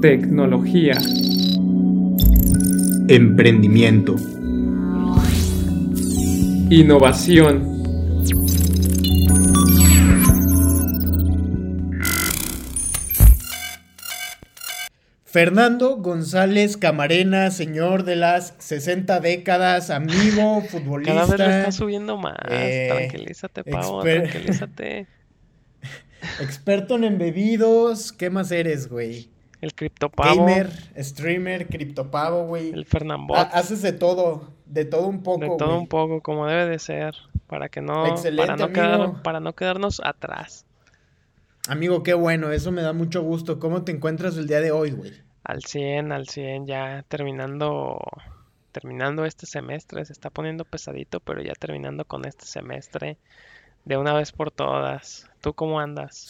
tecnología, 0.00 0.94
emprendimiento, 3.08 4.16
innovación. 6.70 7.68
Fernando 15.24 15.96
González 15.96 16.76
Camarena, 16.76 17.50
señor 17.50 18.04
de 18.04 18.16
las 18.16 18.54
60 18.58 19.20
décadas, 19.20 19.90
amigo, 19.90 20.62
futbolista. 20.62 21.14
Cada 21.26 21.26
vez 21.26 21.38
lo 21.38 21.46
está 21.46 21.72
subiendo 21.72 22.16
más. 22.16 22.36
Eh, 22.48 22.88
tranquilízate, 22.90 23.64
Pavo, 23.64 24.02
tranquilízate. 24.02 25.06
Experto 26.40 26.96
en 26.96 27.04
embebidos. 27.04 28.12
¿Qué 28.12 28.30
más 28.30 28.50
eres, 28.50 28.88
güey? 28.88 29.29
El 29.60 29.74
criptopavo. 29.74 30.46
Gamer, 30.46 30.70
streamer, 30.98 31.66
criptopavo, 31.68 32.46
güey. 32.46 32.70
El 32.70 32.86
Fernambot. 32.86 33.36
haces 33.52 33.82
de 33.82 33.92
todo, 33.92 34.54
de 34.66 34.84
todo 34.84 35.06
un 35.06 35.22
poco. 35.22 35.40
De 35.40 35.50
todo 35.58 35.78
un 35.78 35.88
poco, 35.88 36.22
como 36.22 36.46
debe 36.46 36.66
de 36.66 36.78
ser. 36.78 37.14
Para 37.46 37.68
que 37.68 37.80
no. 37.80 38.06
Excelente, 38.06 38.46
para 38.46 38.96
no, 38.96 39.22
para 39.22 39.40
no 39.40 39.54
quedarnos 39.54 40.00
atrás. 40.04 40.64
Amigo, 41.68 42.02
qué 42.02 42.14
bueno, 42.14 42.50
eso 42.52 42.72
me 42.72 42.82
da 42.82 42.92
mucho 42.92 43.22
gusto. 43.22 43.58
¿Cómo 43.58 43.82
te 43.84 43.92
encuentras 43.92 44.36
el 44.36 44.46
día 44.46 44.60
de 44.60 44.72
hoy, 44.72 44.92
güey? 44.92 45.12
Al 45.44 45.62
100, 45.62 46.12
al 46.12 46.28
100, 46.28 46.66
ya 46.66 47.04
terminando 47.08 48.00
terminando 48.72 49.24
este 49.24 49.46
semestre, 49.46 50.04
se 50.04 50.12
está 50.12 50.30
poniendo 50.30 50.64
pesadito, 50.64 51.20
pero 51.20 51.42
ya 51.42 51.54
terminando 51.54 52.04
con 52.04 52.24
este 52.24 52.46
semestre 52.46 53.18
de 53.84 53.96
una 53.96 54.14
vez 54.14 54.32
por 54.32 54.50
todas. 54.50 55.28
¿Tú 55.40 55.54
cómo 55.54 55.80
andas? 55.80 56.28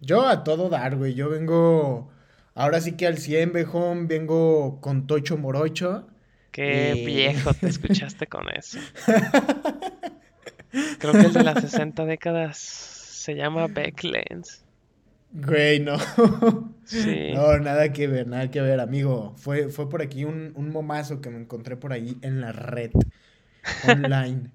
yo 0.00 0.26
a 0.26 0.44
todo 0.44 0.68
dar, 0.68 0.96
güey. 0.96 1.14
Yo 1.14 1.28
vengo 1.28 2.10
ahora 2.54 2.80
sí 2.80 2.92
que 2.92 3.06
al 3.06 3.18
100, 3.18 3.52
vejón, 3.52 4.08
vengo 4.08 4.80
con 4.80 5.06
Tocho 5.06 5.36
Morocho. 5.36 6.08
Qué 6.50 7.02
viejo 7.06 7.54
te 7.54 7.66
escuchaste 7.68 8.26
con 8.26 8.48
eso. 8.50 8.78
Creo 10.98 11.12
que 11.12 11.20
el 11.20 11.32
de 11.32 11.42
las 11.42 11.60
60 11.60 12.04
décadas 12.04 12.58
se 12.58 13.34
llama 13.34 13.66
Lens. 14.02 14.64
Güey, 15.32 15.80
no. 15.80 15.96
Sí. 16.84 17.32
No, 17.32 17.58
nada 17.58 17.92
que 17.92 18.06
ver, 18.06 18.26
nada 18.26 18.50
que 18.50 18.60
ver, 18.60 18.80
amigo. 18.80 19.34
Fue, 19.38 19.68
fue 19.68 19.88
por 19.88 20.02
aquí 20.02 20.24
un, 20.24 20.52
un 20.56 20.70
momazo 20.70 21.20
que 21.22 21.30
me 21.30 21.38
encontré 21.38 21.76
por 21.76 21.92
ahí 21.92 22.18
en 22.20 22.40
la 22.40 22.52
red 22.52 22.90
online. 23.88 24.50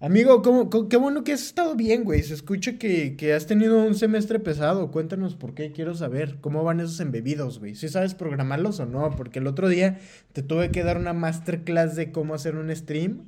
Amigo, 0.00 0.42
¿cómo, 0.42 0.70
qué 0.88 0.96
bueno 0.96 1.24
que 1.24 1.32
has 1.32 1.42
estado 1.42 1.74
bien, 1.74 2.04
güey. 2.04 2.22
Se 2.22 2.32
escucha 2.32 2.78
que, 2.78 3.16
que, 3.16 3.34
has 3.34 3.46
tenido 3.46 3.82
un 3.82 3.96
semestre 3.96 4.38
pesado. 4.38 4.92
Cuéntanos 4.92 5.34
por 5.34 5.54
qué, 5.54 5.72
quiero 5.72 5.92
saber 5.94 6.36
cómo 6.40 6.62
van 6.62 6.78
esos 6.78 7.00
embebidos, 7.00 7.58
güey. 7.58 7.74
Si 7.74 7.88
sabes 7.88 8.14
programarlos 8.14 8.78
o 8.78 8.86
no, 8.86 9.10
porque 9.16 9.40
el 9.40 9.48
otro 9.48 9.68
día 9.68 9.98
te 10.32 10.44
tuve 10.44 10.70
que 10.70 10.84
dar 10.84 10.98
una 10.98 11.14
masterclass 11.14 11.96
de 11.96 12.12
cómo 12.12 12.34
hacer 12.34 12.54
un 12.54 12.74
stream. 12.74 13.24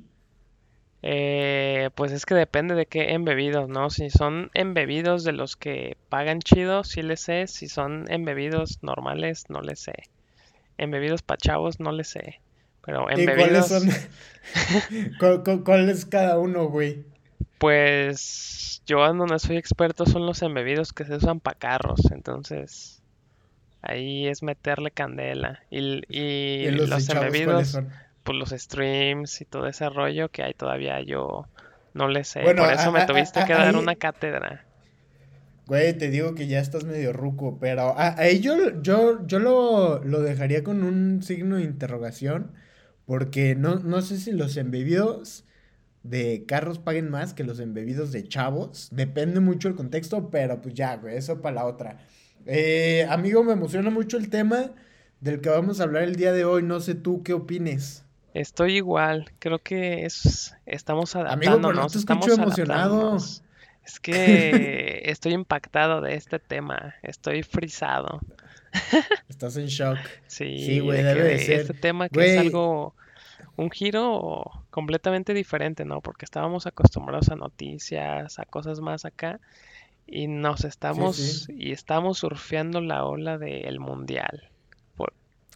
Eh, 1.03 1.89
pues 1.95 2.13
es 2.13 2.25
que 2.25 2.35
depende 2.35 2.73
de 2.75 2.85
qué 2.85 3.13
embebidos, 3.13 3.67
¿no? 3.67 3.89
Si 3.89 4.09
son 4.09 4.49
embebidos 4.53 5.25
de 5.25 5.33
los 5.33 5.57
que 5.57 5.97
pagan 6.07 6.39
chido, 6.39 6.85
sí 6.85 7.01
les 7.01 7.19
sé. 7.19 7.47
Si 7.47 7.67
son 7.67 8.05
embebidos 8.09 8.79
normales, 8.81 9.49
no 9.49 9.59
les 9.61 9.79
sé. 9.79 10.03
Embebidos 10.77 11.21
pa' 11.21 11.35
chavos, 11.35 11.81
no 11.81 11.91
les 11.91 12.07
sé. 12.07 12.39
Pero 12.85 13.09
en 13.09 13.19
¿Y 13.19 13.25
cuáles 13.25 13.67
son? 13.67 13.89
¿Cuál, 15.63 15.89
es 15.89 16.05
cada 16.05 16.39
uno, 16.39 16.65
güey? 16.67 17.03
Pues 17.57 18.81
yo 18.85 18.99
donde 19.13 19.39
soy 19.39 19.57
experto 19.57 20.05
son 20.05 20.25
los 20.25 20.41
embebidos 20.41 20.93
que 20.93 21.05
se 21.05 21.15
usan 21.15 21.39
para 21.39 21.57
carros, 21.57 22.11
entonces 22.11 23.01
ahí 23.81 24.27
es 24.27 24.41
meterle 24.41 24.91
candela. 24.91 25.59
Y, 25.69 26.01
y, 26.09 26.71
los, 26.71 27.09
embebidos, 27.09 27.79
pues 28.23 28.37
los 28.37 28.49
streams 28.49 29.41
y 29.41 29.45
todo 29.45 29.67
ese 29.67 29.89
rollo 29.89 30.29
que 30.29 30.43
hay 30.43 30.53
todavía 30.53 31.01
yo 31.01 31.47
no 31.93 32.07
le 32.07 32.23
sé. 32.23 32.41
Por 32.41 32.59
eso 32.71 32.91
me 32.91 33.05
tuviste 33.05 33.43
que 33.45 33.53
dar 33.53 33.75
una 33.75 33.95
cátedra. 33.95 34.65
Güey, 35.67 35.93
te 35.97 36.09
digo 36.09 36.35
que 36.35 36.47
ya 36.47 36.59
estás 36.59 36.83
medio 36.83 37.13
ruco, 37.13 37.57
pero 37.59 37.93
ahí 37.97 38.39
yo, 38.39 38.81
yo, 38.81 39.25
yo 39.25 39.39
lo, 39.39 40.03
lo 40.03 40.21
dejaría 40.21 40.63
con 40.63 40.83
un 40.83 41.21
signo 41.23 41.57
de 41.57 41.63
interrogación 41.63 42.51
porque 43.11 43.55
no, 43.55 43.75
no 43.75 44.01
sé 44.01 44.17
si 44.17 44.31
los 44.31 44.55
embebidos 44.55 45.43
de 46.01 46.45
carros 46.47 46.79
paguen 46.79 47.09
más 47.09 47.33
que 47.33 47.43
los 47.43 47.59
embebidos 47.59 48.13
de 48.13 48.25
chavos. 48.25 48.87
Depende 48.89 49.41
mucho 49.41 49.67
el 49.67 49.75
contexto, 49.75 50.29
pero 50.29 50.61
pues 50.61 50.75
ya, 50.75 50.95
güey, 50.95 51.17
eso 51.17 51.41
para 51.41 51.55
la 51.55 51.65
otra. 51.65 51.97
Eh, 52.45 53.05
amigo, 53.09 53.43
me 53.43 53.51
emociona 53.51 53.89
mucho 53.89 54.15
el 54.15 54.29
tema 54.29 54.71
del 55.19 55.41
que 55.41 55.49
vamos 55.49 55.81
a 55.81 55.83
hablar 55.83 56.03
el 56.03 56.15
día 56.15 56.31
de 56.31 56.45
hoy. 56.45 56.63
No 56.63 56.79
sé 56.79 56.95
tú 56.95 57.21
qué 57.21 57.33
opines. 57.33 58.05
Estoy 58.33 58.77
igual, 58.77 59.29
creo 59.39 59.59
que 59.59 60.05
es, 60.05 60.55
estamos 60.65 61.13
adaptándonos. 61.13 61.65
Amigo, 61.65 61.81
no 61.81 61.89
te 61.89 61.97
estamos 61.97 62.29
emocionado. 62.29 63.17
Es 63.85 63.99
que 63.99 65.01
estoy 65.11 65.33
impactado 65.33 65.99
de 65.99 66.15
este 66.15 66.39
tema, 66.39 66.95
estoy 67.03 67.43
frisado. 67.43 68.21
Estás 69.27 69.57
en 69.57 69.65
shock. 69.65 69.97
Sí, 70.27 70.79
güey, 70.79 71.03
debe 71.03 71.23
de 71.23 71.39
ser. 71.39 71.59
Este 71.59 71.73
tema 71.73 72.07
que 72.07 72.35
es 72.35 72.39
algo 72.39 72.95
un 73.61 73.69
giro 73.69 74.65
completamente 74.69 75.33
diferente, 75.33 75.85
¿no? 75.85 76.01
Porque 76.01 76.25
estábamos 76.25 76.65
acostumbrados 76.65 77.29
a 77.29 77.35
noticias, 77.35 78.39
a 78.39 78.45
cosas 78.45 78.79
más 78.79 79.05
acá, 79.05 79.39
y 80.07 80.27
nos 80.27 80.65
estamos, 80.65 81.47
y 81.49 81.71
estamos 81.71 82.19
surfeando 82.19 82.81
la 82.81 83.05
ola 83.05 83.37
del 83.37 83.79
mundial. 83.79 84.49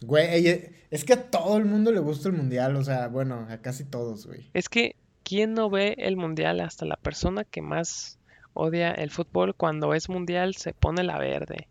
Güey, 0.02 0.70
es 0.90 1.04
que 1.04 1.14
a 1.14 1.30
todo 1.30 1.56
el 1.56 1.64
mundo 1.64 1.90
le 1.90 2.00
gusta 2.00 2.28
el 2.28 2.34
mundial, 2.34 2.76
o 2.76 2.84
sea, 2.84 3.08
bueno, 3.08 3.46
a 3.48 3.58
casi 3.58 3.84
todos, 3.84 4.26
güey. 4.26 4.50
Es 4.52 4.68
que, 4.68 4.94
¿quién 5.22 5.54
no 5.54 5.70
ve 5.70 5.94
el 5.98 6.16
mundial? 6.16 6.60
Hasta 6.60 6.84
la 6.84 6.96
persona 6.96 7.44
que 7.44 7.62
más 7.62 8.18
odia 8.52 8.90
el 8.92 9.10
fútbol, 9.10 9.54
cuando 9.54 9.94
es 9.94 10.10
mundial 10.10 10.54
se 10.54 10.74
pone 10.74 11.02
la 11.02 11.18
verde. 11.18 11.68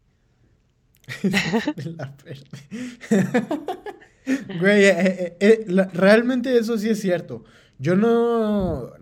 la 1.84 2.16
verde. 2.24 2.50
Güey, 4.60 4.86
eh, 4.86 5.36
eh, 5.40 5.66
eh, 5.68 5.88
realmente 5.94 6.58
eso 6.58 6.78
sí 6.78 6.90
es 6.90 7.00
cierto. 7.00 7.44
Yo 7.78 7.96
no, 7.96 8.94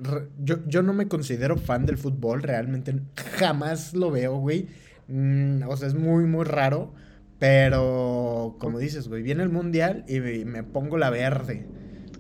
yo, 0.44 0.81
no 0.81 0.94
me 0.94 1.07
considero 1.07 1.57
fan 1.57 1.85
del 1.85 1.97
fútbol, 1.97 2.41
realmente 2.41 2.95
jamás 3.38 3.94
lo 3.94 4.11
veo, 4.11 4.38
güey. 4.38 4.67
Mm, 5.07 5.63
o 5.67 5.78
sea, 5.78 5.88
es 5.88 5.95
muy, 5.95 6.25
muy 6.25 6.45
raro. 6.45 6.94
Pero, 7.39 8.56
como 8.59 8.79
dices, 8.79 9.09
güey, 9.09 9.22
viene 9.22 9.44
el 9.44 9.50
mundial 9.50 10.06
y 10.07 10.19
me 10.45 10.63
pongo 10.63 10.97
la 10.97 11.09
verde. 11.09 11.66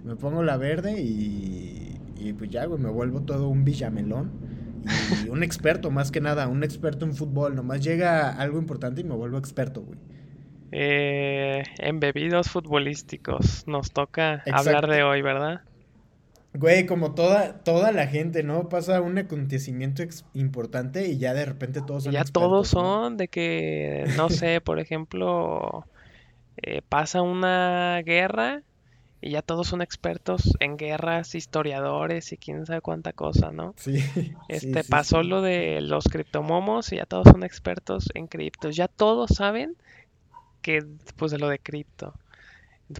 Me 0.03 0.15
pongo 0.15 0.43
la 0.43 0.57
verde 0.57 1.01
y, 1.01 1.97
y 2.17 2.33
pues 2.33 2.49
ya, 2.49 2.65
güey, 2.65 2.81
me 2.81 2.89
vuelvo 2.89 3.21
todo 3.21 3.47
un 3.47 3.63
villamelón. 3.63 4.31
Y 5.25 5.29
un 5.29 5.43
experto, 5.43 5.91
más 5.91 6.11
que 6.11 6.21
nada, 6.21 6.47
un 6.47 6.63
experto 6.63 7.05
en 7.05 7.15
fútbol. 7.15 7.55
Nomás 7.55 7.81
llega 7.81 8.31
algo 8.31 8.59
importante 8.59 9.01
y 9.01 9.03
me 9.03 9.15
vuelvo 9.15 9.37
experto, 9.37 9.81
güey. 9.81 9.97
Eh, 10.75 11.63
embebidos 11.77 12.49
futbolísticos. 12.49 13.67
Nos 13.67 13.91
toca 13.91 14.43
hablar 14.51 14.87
de 14.87 15.03
hoy, 15.03 15.21
¿verdad? 15.21 15.61
Güey, 16.55 16.85
como 16.85 17.13
toda, 17.13 17.63
toda 17.63 17.91
la 17.91 18.07
gente, 18.07 18.43
¿no? 18.43 18.69
Pasa 18.69 19.01
un 19.01 19.17
acontecimiento 19.17 20.03
importante 20.33 21.07
y 21.07 21.17
ya 21.17 21.33
de 21.33 21.45
repente 21.45 21.81
todos 21.81 22.05
son. 22.05 22.13
Ya 22.13 22.23
todos 22.23 22.67
son, 22.67 23.17
de 23.17 23.27
que, 23.27 24.05
no 24.17 24.29
sé, 24.29 24.61
por 24.65 24.79
ejemplo, 24.79 25.85
eh, 26.57 26.81
pasa 26.87 27.21
una 27.21 28.01
guerra 28.03 28.63
y 29.21 29.31
ya 29.31 29.41
todos 29.41 29.67
son 29.67 29.81
expertos 29.81 30.53
en 30.59 30.77
guerras, 30.77 31.33
historiadores 31.33 32.31
y 32.33 32.37
quién 32.37 32.65
sabe 32.65 32.81
cuánta 32.81 33.13
cosa, 33.13 33.51
¿no? 33.51 33.73
Sí. 33.77 34.03
Este 34.49 34.83
pasó 34.83 35.23
lo 35.23 35.41
de 35.41 35.81
los 35.81 36.05
criptomomos 36.05 36.91
y 36.93 36.97
ya 36.97 37.05
todos 37.05 37.27
son 37.31 37.43
expertos 37.43 38.09
en 38.15 38.27
criptos. 38.27 38.75
Ya 38.75 38.87
todos 38.87 39.31
saben 39.35 39.75
que 40.63 40.83
pues 41.15 41.31
de 41.31 41.37
lo 41.37 41.47
de 41.47 41.59
cripto. 41.59 42.15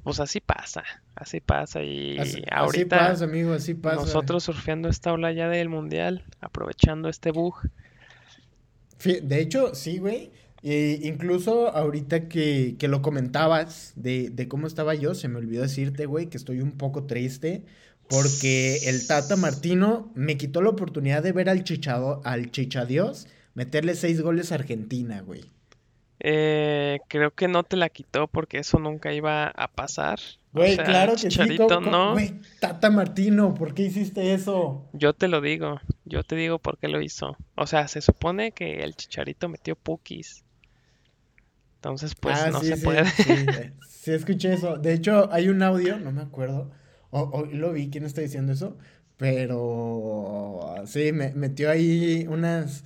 Pues 0.03 0.19
así 0.19 0.39
pasa, 0.39 0.83
así 1.15 1.39
pasa 1.39 1.83
y 1.83 2.17
ahorita 2.51 2.95
así 2.95 3.11
pasa, 3.11 3.25
amigo, 3.25 3.53
así 3.53 3.73
pasa. 3.73 3.97
nosotros 3.97 4.43
surfeando 4.43 4.89
esta 4.89 5.11
ola 5.11 5.31
ya 5.31 5.49
del 5.49 5.69
mundial, 5.69 6.23
aprovechando 6.41 7.09
este 7.09 7.31
bug. 7.31 7.55
De 9.03 9.39
hecho, 9.39 9.73
sí, 9.75 9.97
güey. 9.97 10.31
E 10.63 10.99
incluso 11.03 11.67
ahorita 11.75 12.29
que, 12.29 12.75
que 12.79 12.87
lo 12.87 13.01
comentabas 13.01 13.91
de, 13.97 14.29
de, 14.29 14.47
cómo 14.47 14.65
estaba 14.65 14.95
yo, 14.95 15.13
se 15.13 15.27
me 15.27 15.39
olvidó 15.39 15.63
decirte, 15.63 16.05
güey, 16.05 16.27
que 16.27 16.37
estoy 16.37 16.61
un 16.61 16.71
poco 16.71 17.03
triste 17.03 17.65
porque 18.07 18.77
el 18.85 19.05
Tata 19.07 19.35
Martino 19.35 20.11
me 20.15 20.37
quitó 20.37 20.61
la 20.61 20.69
oportunidad 20.69 21.23
de 21.23 21.31
ver 21.31 21.49
al 21.49 21.63
Chichado, 21.63 22.21
al 22.23 22.51
Chichadios 22.51 23.27
meterle 23.55 23.95
seis 23.95 24.21
goles 24.21 24.51
a 24.51 24.55
Argentina, 24.55 25.21
güey. 25.21 25.45
Eh, 26.19 26.99
creo 27.07 27.31
que 27.31 27.47
no 27.47 27.63
te 27.63 27.75
la 27.75 27.89
quitó 27.89 28.27
porque 28.27 28.59
eso 28.59 28.79
nunca 28.79 29.13
iba 29.13 29.47
a 29.47 29.67
pasar. 29.67 30.19
Güey, 30.53 30.77
claro 30.77 31.15
que 31.15 31.31
sí. 31.31 31.57
¿no? 31.57 32.13
Güey, 32.13 32.39
Tata 32.59 32.89
Martino, 32.91 33.53
¿por 33.55 33.73
qué 33.73 33.83
hiciste 33.83 34.33
eso? 34.33 34.87
Yo 34.93 35.13
te 35.13 35.27
lo 35.27 35.41
digo, 35.41 35.81
yo 36.05 36.23
te 36.23 36.35
digo 36.35 36.59
por 36.59 36.77
qué 36.77 36.87
lo 36.87 37.01
hizo. 37.01 37.37
O 37.55 37.65
sea, 37.67 37.87
se 37.87 38.01
supone 38.01 38.51
que 38.51 38.83
el 38.83 38.95
Chicharito 38.95 39.49
metió 39.49 39.75
pukis. 39.75 40.43
Entonces, 41.75 42.15
pues 42.15 42.39
ah, 42.39 42.51
no 42.51 42.61
se 42.61 42.77
puede. 42.77 43.03
Sí, 43.89 44.11
escuché 44.11 44.53
eso. 44.53 44.77
De 44.77 44.93
hecho, 44.93 45.29
hay 45.31 45.47
un 45.47 45.63
audio, 45.63 45.97
no 45.97 46.11
me 46.11 46.21
acuerdo, 46.21 46.71
o, 47.09 47.45
lo 47.45 47.71
vi, 47.71 47.89
¿quién 47.89 48.03
está 48.03 48.19
diciendo 48.19 48.51
eso? 48.51 48.77
Pero 49.15 50.83
sí, 50.85 51.13
me 51.13 51.33
metió 51.33 51.69
ahí 51.69 52.25
unas 52.27 52.83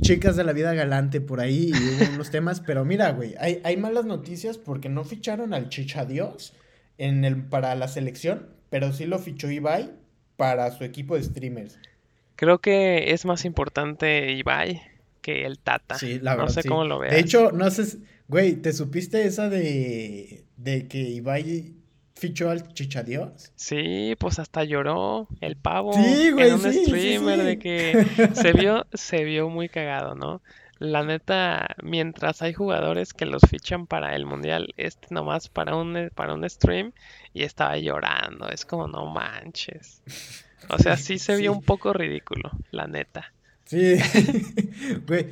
chicas 0.00 0.36
de 0.36 0.44
la 0.44 0.52
vida 0.52 0.74
galante 0.74 1.20
por 1.20 1.40
ahí 1.40 1.72
y 1.72 1.72
hubo 1.72 2.14
unos 2.14 2.30
temas. 2.30 2.60
Pero 2.60 2.84
mira, 2.84 3.12
güey, 3.12 3.34
hay, 3.38 3.60
hay 3.64 3.76
malas 3.76 4.04
noticias 4.04 4.58
porque 4.58 4.88
no 4.88 5.04
ficharon 5.04 5.54
al 5.54 5.68
Chichadios 5.68 6.54
en 6.98 7.24
el, 7.24 7.42
para 7.42 7.74
la 7.74 7.88
selección, 7.88 8.48
pero 8.68 8.92
sí 8.92 9.06
lo 9.06 9.18
fichó 9.18 9.50
Ibai 9.50 9.90
para 10.36 10.70
su 10.70 10.84
equipo 10.84 11.16
de 11.16 11.22
streamers. 11.22 11.78
Creo 12.36 12.58
que 12.58 13.12
es 13.12 13.24
más 13.24 13.44
importante 13.44 14.32
Ibai 14.32 14.82
que 15.20 15.44
el 15.44 15.58
Tata. 15.58 15.98
Sí, 15.98 16.18
la 16.20 16.32
verdad. 16.32 16.46
No 16.46 16.62
sé 16.62 16.68
cómo 16.68 16.84
lo 16.84 16.98
veas. 16.98 17.14
De 17.14 17.20
hecho, 17.20 17.52
no 17.52 17.70
sé, 17.70 17.98
güey, 18.28 18.54
¿te 18.54 18.72
supiste 18.72 19.26
esa 19.26 19.48
de, 19.48 20.44
de 20.56 20.88
que 20.88 20.98
Ibai 20.98 21.74
fichó 22.20 22.50
al 22.50 22.72
Chichadios. 22.74 23.50
Sí, 23.56 24.14
pues 24.18 24.38
hasta 24.38 24.62
lloró 24.64 25.26
el 25.40 25.56
pavo 25.56 25.94
sí, 25.94 26.30
güey, 26.30 26.50
en 26.50 26.54
un 26.54 26.72
streamer 26.72 27.42
de 27.42 27.58
que 27.58 28.06
se 28.34 28.52
vio, 28.52 28.86
se 28.92 29.24
vio 29.24 29.48
muy 29.48 29.68
cagado, 29.68 30.14
¿no? 30.14 30.42
La 30.78 31.02
neta, 31.02 31.76
mientras 31.82 32.40
hay 32.42 32.54
jugadores 32.54 33.12
que 33.12 33.26
los 33.26 33.42
fichan 33.42 33.86
para 33.86 34.14
el 34.14 34.24
mundial, 34.24 34.72
este 34.76 35.08
nomás 35.10 35.48
para 35.48 35.76
un, 35.76 36.10
para 36.14 36.34
un 36.34 36.48
stream 36.48 36.92
y 37.34 37.42
estaba 37.42 37.76
llorando. 37.76 38.48
Es 38.48 38.64
como, 38.64 38.86
no 38.88 39.06
manches. 39.06 40.02
O 40.68 40.78
sea, 40.78 40.96
sí 40.96 41.18
se 41.18 41.36
vio 41.36 41.52
un 41.52 41.62
poco 41.62 41.92
ridículo, 41.92 42.50
la 42.70 42.86
neta. 42.86 43.32
Sí, 43.64 43.96
güey, 45.06 45.28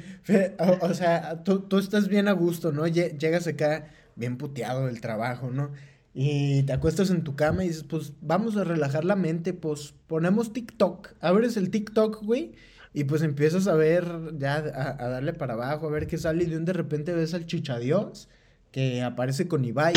o, 0.80 0.94
sea, 0.94 1.42
tú, 1.44 1.60
tú, 1.60 1.78
estás 1.78 2.08
bien 2.08 2.28
a 2.28 2.32
gusto, 2.32 2.70
¿no? 2.70 2.86
Llegas 2.86 3.46
acá 3.46 3.88
bien 4.16 4.36
puteado 4.36 4.86
del 4.86 5.00
trabajo, 5.00 5.50
¿no? 5.50 5.72
Y 6.20 6.64
te 6.64 6.72
acuestas 6.72 7.10
en 7.10 7.22
tu 7.22 7.36
cama 7.36 7.64
y 7.64 7.68
dices, 7.68 7.84
pues 7.84 8.12
vamos 8.20 8.56
a 8.56 8.64
relajar 8.64 9.04
la 9.04 9.14
mente, 9.14 9.52
pues 9.52 9.94
ponemos 10.08 10.52
TikTok. 10.52 11.10
Abres 11.20 11.56
el 11.56 11.70
TikTok, 11.70 12.24
güey, 12.24 12.54
y 12.92 13.04
pues 13.04 13.22
empiezas 13.22 13.68
a 13.68 13.74
ver, 13.74 14.04
ya 14.36 14.56
a, 14.56 15.08
darle 15.08 15.32
para 15.32 15.54
abajo, 15.54 15.86
a 15.86 15.92
ver 15.92 16.08
qué 16.08 16.18
sale. 16.18 16.42
Y 16.42 16.48
de 16.48 16.56
un 16.56 16.64
de 16.64 16.72
repente 16.72 17.14
ves 17.14 17.34
al 17.34 17.46
Chichadios, 17.46 18.28
que 18.72 19.00
aparece 19.02 19.46
con 19.46 19.64
Ibai. 19.64 19.94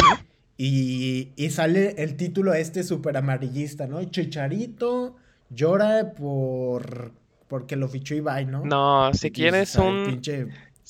Y, 0.58 1.30
y 1.36 1.50
sale 1.50 1.96
el 1.98 2.18
título 2.18 2.54
este 2.54 2.84
súper 2.84 3.18
amarillista, 3.18 3.88
¿no? 3.88 4.04
Chicharito 4.04 5.16
llora 5.50 6.14
por 6.14 7.14
porque 7.48 7.76
lo 7.76 7.88
fichó 7.88 8.14
Ibai, 8.14 8.46
¿no? 8.46 8.64
No, 8.64 9.12
si 9.16 9.32
quieres 9.32 9.76
un... 9.76 10.22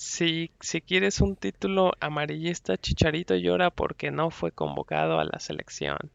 Si, 0.03 0.49
si 0.59 0.81
quieres 0.81 1.21
un 1.21 1.35
título 1.35 1.91
amarillista, 1.99 2.75
Chicharito 2.75 3.35
llora 3.35 3.69
porque 3.69 4.09
no 4.09 4.31
fue 4.31 4.51
convocado 4.51 5.19
a 5.19 5.25
la 5.25 5.37
selección. 5.37 6.09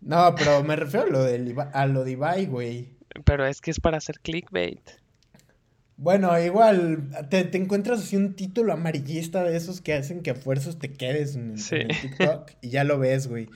No, 0.00 0.34
pero 0.34 0.64
me 0.64 0.74
refiero 0.74 1.06
a 1.06 1.10
lo, 1.10 1.22
de, 1.22 1.54
a 1.72 1.86
lo 1.86 2.02
de 2.02 2.10
Ibai, 2.10 2.46
güey. 2.46 2.88
Pero 3.24 3.46
es 3.46 3.60
que 3.60 3.70
es 3.70 3.78
para 3.78 3.98
hacer 3.98 4.18
clickbait. 4.18 4.80
Bueno, 5.96 6.36
igual, 6.40 7.08
te, 7.30 7.56
encuentras 7.56 8.00
así 8.00 8.16
un 8.16 8.34
título 8.34 8.72
amarillista 8.72 9.44
de 9.44 9.56
esos 9.56 9.80
que 9.80 9.94
hacen 9.94 10.20
que 10.20 10.32
a 10.32 10.34
fuerzas 10.34 10.80
te 10.80 10.92
quedes 10.92 11.36
en, 11.36 11.54
en 11.70 11.90
el 11.92 12.00
TikTok 12.00 12.50
y 12.62 12.70
ya 12.70 12.82
lo 12.82 12.98
ves, 12.98 13.28
güey. 13.28 13.48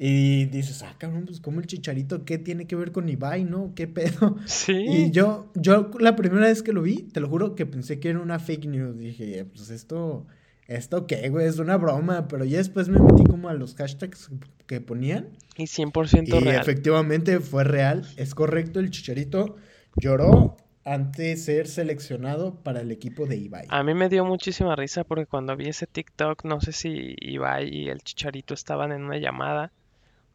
Y 0.00 0.44
dices, 0.44 0.84
ah, 0.84 0.94
cabrón, 0.96 1.24
pues 1.26 1.40
como 1.40 1.58
el 1.58 1.66
chicharito, 1.66 2.24
¿qué 2.24 2.38
tiene 2.38 2.68
que 2.68 2.76
ver 2.76 2.92
con 2.92 3.08
Ibai, 3.08 3.42
no? 3.42 3.72
¿Qué 3.74 3.88
pedo? 3.88 4.36
Sí. 4.46 4.72
Y 4.72 5.10
yo, 5.10 5.50
yo 5.56 5.90
la 5.98 6.14
primera 6.14 6.46
vez 6.46 6.62
que 6.62 6.72
lo 6.72 6.82
vi, 6.82 7.02
te 7.02 7.18
lo 7.18 7.28
juro 7.28 7.56
que 7.56 7.66
pensé 7.66 7.98
que 7.98 8.10
era 8.10 8.20
una 8.20 8.38
fake 8.38 8.66
news. 8.66 8.96
Dije, 8.96 9.44
pues 9.44 9.70
esto, 9.70 10.24
esto 10.68 11.08
qué, 11.08 11.28
güey, 11.30 11.48
es 11.48 11.58
una 11.58 11.76
broma. 11.76 12.28
Pero 12.28 12.44
ya 12.44 12.58
después 12.58 12.88
me 12.88 13.00
metí 13.00 13.24
como 13.24 13.48
a 13.48 13.54
los 13.54 13.74
hashtags 13.74 14.30
que 14.66 14.80
ponían. 14.80 15.30
Y 15.56 15.64
100% 15.64 16.42
real. 16.42 16.44
Y 16.44 16.48
efectivamente 16.50 17.40
fue 17.40 17.64
real, 17.64 18.06
es 18.16 18.36
correcto, 18.36 18.78
el 18.78 18.90
chicharito 18.90 19.56
lloró 19.96 20.56
antes 20.84 21.16
de 21.16 21.36
ser 21.36 21.66
seleccionado 21.66 22.54
para 22.62 22.80
el 22.80 22.92
equipo 22.92 23.26
de 23.26 23.36
Ibai. 23.36 23.66
A 23.68 23.82
mí 23.82 23.94
me 23.94 24.08
dio 24.08 24.24
muchísima 24.24 24.76
risa 24.76 25.02
porque 25.02 25.26
cuando 25.26 25.56
vi 25.56 25.68
ese 25.68 25.86
TikTok, 25.86 26.44
no 26.44 26.60
sé 26.60 26.72
si 26.72 27.16
Ibai 27.20 27.68
y 27.68 27.88
el 27.88 28.00
Chicharito 28.00 28.54
estaban 28.54 28.92
en 28.92 29.02
una 29.02 29.18
llamada 29.18 29.72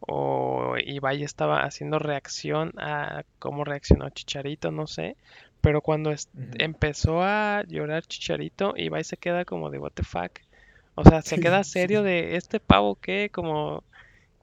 o 0.07 0.75
Ibai 0.77 1.23
estaba 1.23 1.63
haciendo 1.63 1.99
reacción 1.99 2.73
a 2.77 3.23
cómo 3.39 3.63
reaccionó 3.63 4.09
Chicharito, 4.09 4.71
no 4.71 4.87
sé. 4.87 5.15
Pero 5.61 5.81
cuando 5.81 6.13
empezó 6.59 7.21
a 7.23 7.63
llorar 7.67 8.05
Chicharito, 8.05 8.73
Ibai 8.75 9.03
se 9.03 9.17
queda 9.17 9.45
como 9.45 9.69
de 9.69 9.79
what 9.79 9.91
the 9.93 10.03
fuck. 10.03 10.39
O 10.95 11.03
sea, 11.03 11.21
se 11.21 11.39
queda 11.39 11.63
serio 11.63 12.03
de 12.03 12.35
este 12.35 12.59
pavo 12.59 12.95
que 12.95 13.29
como, 13.31 13.83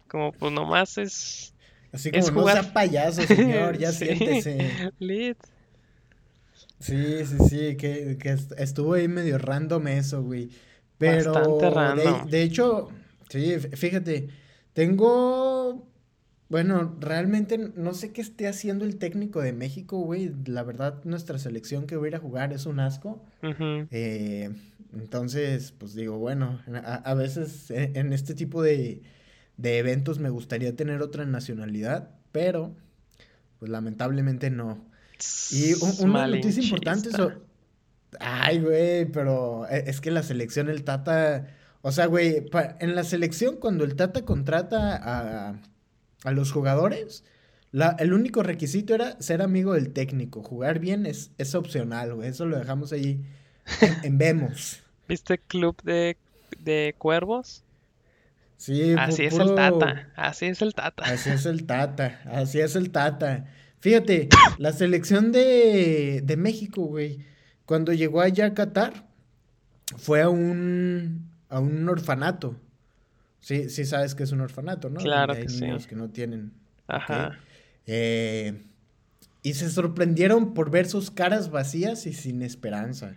como 0.08 0.32
pues 0.32 0.52
nomás 0.52 0.98
es... 0.98 1.54
Así 1.92 2.10
como 2.10 2.42
no 2.42 2.48
sea 2.48 2.72
payaso, 2.72 3.22
señor, 3.22 3.76
ya 3.76 3.92
siéntese. 3.92 4.92
Lit. 4.98 5.36
Sí, 6.78 7.26
sí, 7.26 7.36
sí, 7.48 7.76
que, 7.76 8.16
que, 8.18 8.36
estuvo 8.56 8.94
ahí 8.94 9.06
medio 9.08 9.36
random 9.38 9.88
eso, 9.88 10.22
güey. 10.22 10.48
Pero 10.96 11.32
Bastante 11.32 11.70
random. 11.70 12.30
de 12.30 12.42
hecho, 12.42 12.88
sí, 13.28 13.58
fíjate, 13.58 14.28
tengo, 14.72 15.88
bueno, 16.48 16.96
realmente 17.00 17.58
no 17.58 17.94
sé 17.94 18.12
qué 18.12 18.20
esté 18.20 18.48
haciendo 18.48 18.84
el 18.84 18.96
técnico 18.96 19.40
de 19.40 19.52
México, 19.52 19.98
güey. 19.98 20.32
La 20.46 20.62
verdad, 20.62 21.02
nuestra 21.04 21.38
selección 21.38 21.86
que 21.86 21.96
voy 21.96 22.06
a 22.06 22.08
ir 22.08 22.16
a 22.16 22.20
jugar 22.20 22.52
es 22.52 22.66
un 22.66 22.80
asco. 22.80 23.24
Eh, 23.42 24.50
entonces, 24.92 25.72
pues 25.72 25.94
digo, 25.94 26.18
bueno, 26.18 26.60
a, 26.84 27.14
veces 27.14 27.70
en, 27.70 28.12
este 28.12 28.34
tipo 28.34 28.62
de, 28.62 29.02
de 29.56 29.78
eventos 29.78 30.18
me 30.18 30.30
gustaría 30.30 30.74
tener 30.74 31.02
otra 31.02 31.24
nacionalidad, 31.24 32.10
pero 32.32 32.74
pues 33.58 33.70
lamentablemente 33.70 34.50
no. 34.50 34.84
Y 35.50 35.74
una 36.02 36.26
noticia 36.26 36.62
importante 36.62 37.10
Ay, 38.18 38.58
güey, 38.60 39.04
pero 39.04 39.68
e, 39.68 39.84
es 39.88 40.00
que 40.00 40.10
la 40.10 40.22
selección, 40.22 40.68
el 40.68 40.82
Tata 40.82 41.46
o 41.82 41.92
sea, 41.92 42.06
güey, 42.06 42.46
en 42.80 42.94
la 42.94 43.04
selección 43.04 43.56
cuando 43.56 43.84
el 43.84 43.96
Tata 43.96 44.24
contrata 44.24 44.96
a, 44.96 45.54
a 46.24 46.30
los 46.32 46.52
jugadores, 46.52 47.24
la, 47.72 47.96
el 47.98 48.12
único 48.12 48.42
requisito 48.42 48.94
era 48.94 49.20
ser 49.20 49.42
amigo 49.42 49.74
del 49.74 49.92
técnico. 49.92 50.42
Jugar 50.42 50.80
bien 50.80 51.06
es, 51.06 51.30
es 51.38 51.54
opcional, 51.54 52.14
güey. 52.14 52.28
Eso 52.28 52.44
lo 52.46 52.58
dejamos 52.58 52.92
ahí 52.92 53.24
en, 54.02 54.18
Vemos. 54.18 54.82
¿Viste 55.08 55.38
Club 55.38 55.80
de, 55.82 56.16
de 56.58 56.94
Cuervos? 56.98 57.62
Sí, 58.56 58.94
así 58.98 59.24
es 59.24 59.38
el 59.38 59.54
Tata, 59.54 60.10
así 60.16 60.46
es 60.46 60.60
el 60.60 60.74
Tata. 60.74 61.02
Así 61.04 61.30
es 61.30 61.46
el 61.46 61.64
Tata, 61.64 62.20
así 62.26 62.60
es 62.60 62.76
el 62.76 62.90
Tata. 62.90 63.46
Fíjate, 63.78 64.28
la 64.58 64.72
selección 64.72 65.32
de, 65.32 66.20
de 66.22 66.36
México, 66.36 66.82
güey, 66.82 67.24
cuando 67.64 67.94
llegó 67.94 68.20
allá 68.20 68.46
a 68.46 68.54
Qatar, 68.54 69.08
fue 69.96 70.20
a 70.20 70.28
un, 70.28 71.29
a 71.50 71.60
un 71.60 71.88
orfanato. 71.88 72.56
Sí, 73.40 73.68
sí 73.68 73.84
sabes 73.84 74.14
que 74.14 74.22
es 74.22 74.32
un 74.32 74.40
orfanato, 74.40 74.88
¿no? 74.88 75.00
Claro 75.00 75.34
hay 75.34 75.46
niños 75.46 75.86
que 75.86 75.96
no 75.96 76.08
tienen. 76.08 76.52
Ajá. 76.86 77.38
Eh, 77.86 78.62
y 79.42 79.54
se 79.54 79.70
sorprendieron 79.70 80.54
por 80.54 80.70
ver 80.70 80.86
sus 80.86 81.10
caras 81.10 81.50
vacías 81.50 82.06
y 82.06 82.12
sin 82.12 82.42
esperanza. 82.42 83.16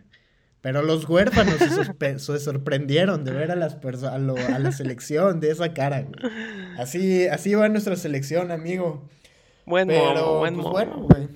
Pero 0.61 0.81
los 0.81 1.07
huérfanos 1.09 1.55
se, 1.55 2.39
sorprendieron 2.39 3.25
de 3.25 3.31
ver 3.31 3.51
a, 3.51 3.55
las 3.55 3.75
a, 4.03 4.15
a, 4.15 4.59
la 4.59 4.71
selección 4.71 5.41
de 5.41 5.51
esa 5.51 5.73
cara. 5.73 6.07
Así, 6.77 7.27
así 7.27 7.53
va 7.53 7.67
nuestra 7.67 7.97
selección, 7.97 8.49
amigo. 8.49 9.07
Buen 9.65 9.89
momo, 9.89 10.39
buen 10.39 10.55
pues, 10.55 10.63
momo. 10.63 10.71
Bueno, 10.71 11.07
güey. 11.09 11.27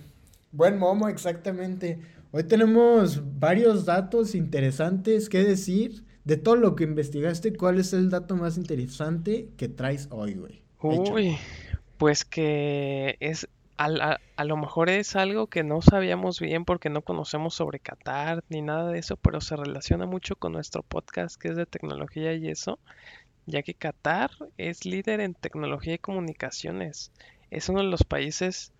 Buen 0.54 0.78
momo, 0.78 1.10
exactamente. 1.10 2.00
Hoy 2.32 2.44
tenemos 2.44 3.22
varios 3.38 3.86
datos 3.86 4.34
interesantes 4.34 5.28
que 5.28 5.44
decir 5.44 6.07
de 6.28 6.36
todo 6.36 6.58
lo 6.58 6.76
que 6.76 6.84
investigaste, 6.84 7.56
¿cuál 7.56 7.80
es 7.80 7.94
el 7.94 8.10
dato 8.10 8.36
más 8.36 8.58
interesante 8.58 9.48
que 9.56 9.70
traes 9.70 10.10
hoy, 10.12 10.34
güey? 10.34 10.62
Uy, 10.82 11.38
pues 11.98 12.26
que 12.26 13.16
es 13.22 13.48
a, 13.78 14.44
lo 14.44 14.58
mejor 14.58 14.90
es 14.90 15.16
algo 15.16 15.48
que 15.48 15.64
no 15.64 15.82
sabíamos 15.82 16.42
bien 16.42 16.66
porque 16.66 16.90
no 16.90 17.02
conocemos 17.02 17.54
sobre 17.54 17.80
Qatar 17.80 18.44
ni 18.50 18.62
nada 18.62 18.92
de 18.92 19.00
eso, 19.00 19.16
pero 19.16 19.40
se 19.40 19.56
relaciona 19.56 20.06
mucho 20.06 20.36
con 20.36 20.52
nuestro 20.52 20.84
podcast 20.84 21.40
que 21.40 21.48
es 21.48 21.56
de 21.56 21.66
tecnología 21.66 22.34
y 22.34 22.50
eso, 22.50 22.78
ya 23.46 23.62
que 23.62 23.74
Qatar 23.74 24.32
es 24.58 24.84
líder 24.84 25.22
en 25.22 25.34
tecnología 25.34 25.94
y 25.94 26.00
comunicaciones. 26.00 27.14
Es 27.52 27.70
uno 27.70 27.80
de 27.80 27.88
los 27.88 28.04
países 28.04 28.74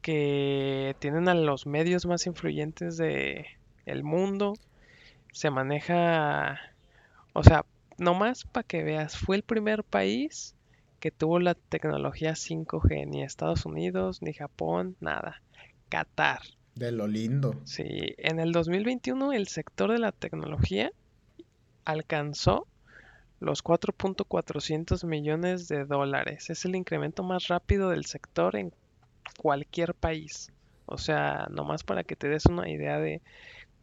que 0.00 0.96
tienen 0.98 1.28
a 1.28 1.34
los 1.34 1.64
medios 1.64 2.06
más 2.06 2.26
influyentes 2.26 2.96
de 2.96 3.46
el 3.86 4.02
mundo. 4.02 4.54
Se 5.32 5.50
maneja 5.50 6.71
o 7.32 7.42
sea, 7.42 7.64
nomás 7.98 8.44
para 8.44 8.66
que 8.66 8.82
veas, 8.82 9.16
fue 9.16 9.36
el 9.36 9.42
primer 9.42 9.84
país 9.84 10.54
que 11.00 11.10
tuvo 11.10 11.40
la 11.40 11.54
tecnología 11.54 12.32
5G, 12.32 13.08
ni 13.08 13.22
Estados 13.22 13.66
Unidos, 13.66 14.22
ni 14.22 14.32
Japón, 14.32 14.96
nada. 15.00 15.42
Qatar. 15.88 16.40
De 16.74 16.92
lo 16.92 17.06
lindo. 17.06 17.60
Sí, 17.64 18.14
en 18.18 18.38
el 18.38 18.52
2021 18.52 19.32
el 19.32 19.48
sector 19.48 19.90
de 19.90 19.98
la 19.98 20.12
tecnología 20.12 20.92
alcanzó 21.84 22.66
los 23.40 23.64
4.400 23.64 25.04
millones 25.04 25.66
de 25.68 25.84
dólares. 25.84 26.48
Es 26.50 26.64
el 26.64 26.76
incremento 26.76 27.24
más 27.24 27.48
rápido 27.48 27.90
del 27.90 28.04
sector 28.04 28.56
en 28.56 28.72
cualquier 29.36 29.94
país. 29.94 30.52
O 30.86 30.98
sea, 30.98 31.48
nomás 31.50 31.82
para 31.82 32.04
que 32.04 32.16
te 32.16 32.28
des 32.28 32.46
una 32.46 32.70
idea 32.70 32.98
de 32.98 33.20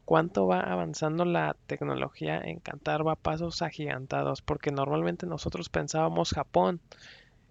cuánto 0.10 0.48
va 0.48 0.62
avanzando 0.62 1.24
la 1.24 1.56
tecnología 1.68 2.42
en 2.42 2.60
Qatar, 2.60 3.06
va 3.06 3.12
a 3.12 3.16
pasos 3.16 3.62
agigantados, 3.62 4.42
porque 4.42 4.72
normalmente 4.72 5.28
nosotros 5.28 5.70
pensábamos 5.70 6.32
Japón 6.32 6.82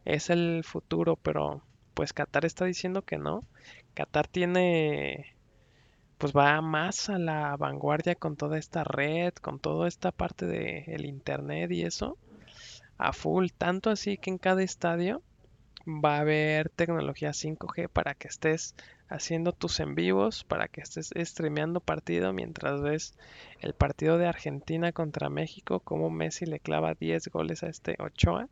es 0.04 0.28
el 0.28 0.64
futuro, 0.64 1.14
pero 1.14 1.62
pues 1.94 2.12
Qatar 2.12 2.44
está 2.44 2.64
diciendo 2.64 3.02
que 3.02 3.16
no. 3.16 3.44
Qatar 3.94 4.26
tiene 4.26 5.36
pues 6.18 6.32
va 6.32 6.60
más 6.60 7.08
a 7.08 7.20
la 7.20 7.56
vanguardia 7.56 8.16
con 8.16 8.34
toda 8.34 8.58
esta 8.58 8.82
red, 8.82 9.34
con 9.34 9.60
toda 9.60 9.86
esta 9.86 10.10
parte 10.10 10.44
del 10.44 11.06
internet 11.06 11.70
y 11.70 11.84
eso, 11.84 12.18
a 12.96 13.12
full, 13.12 13.50
tanto 13.56 13.88
así 13.88 14.18
que 14.18 14.30
en 14.30 14.38
cada 14.38 14.64
estadio 14.64 15.22
va 15.86 16.16
a 16.16 16.20
haber 16.22 16.70
tecnología 16.70 17.30
5G 17.30 17.88
para 17.88 18.14
que 18.14 18.26
estés 18.26 18.74
haciendo 19.08 19.52
tus 19.52 19.80
en 19.80 19.94
vivos, 19.94 20.44
para 20.44 20.68
que 20.68 20.80
estés 20.80 21.12
streameando 21.16 21.80
partido 21.80 22.32
mientras 22.32 22.82
ves 22.82 23.14
el 23.60 23.74
partido 23.74 24.18
de 24.18 24.26
Argentina 24.26 24.92
contra 24.92 25.30
México, 25.30 25.80
como 25.80 26.10
Messi 26.10 26.46
le 26.46 26.60
clava 26.60 26.94
10 26.94 27.28
goles 27.28 27.62
a 27.62 27.68
este 27.68 27.96
Ochoa. 27.98 28.48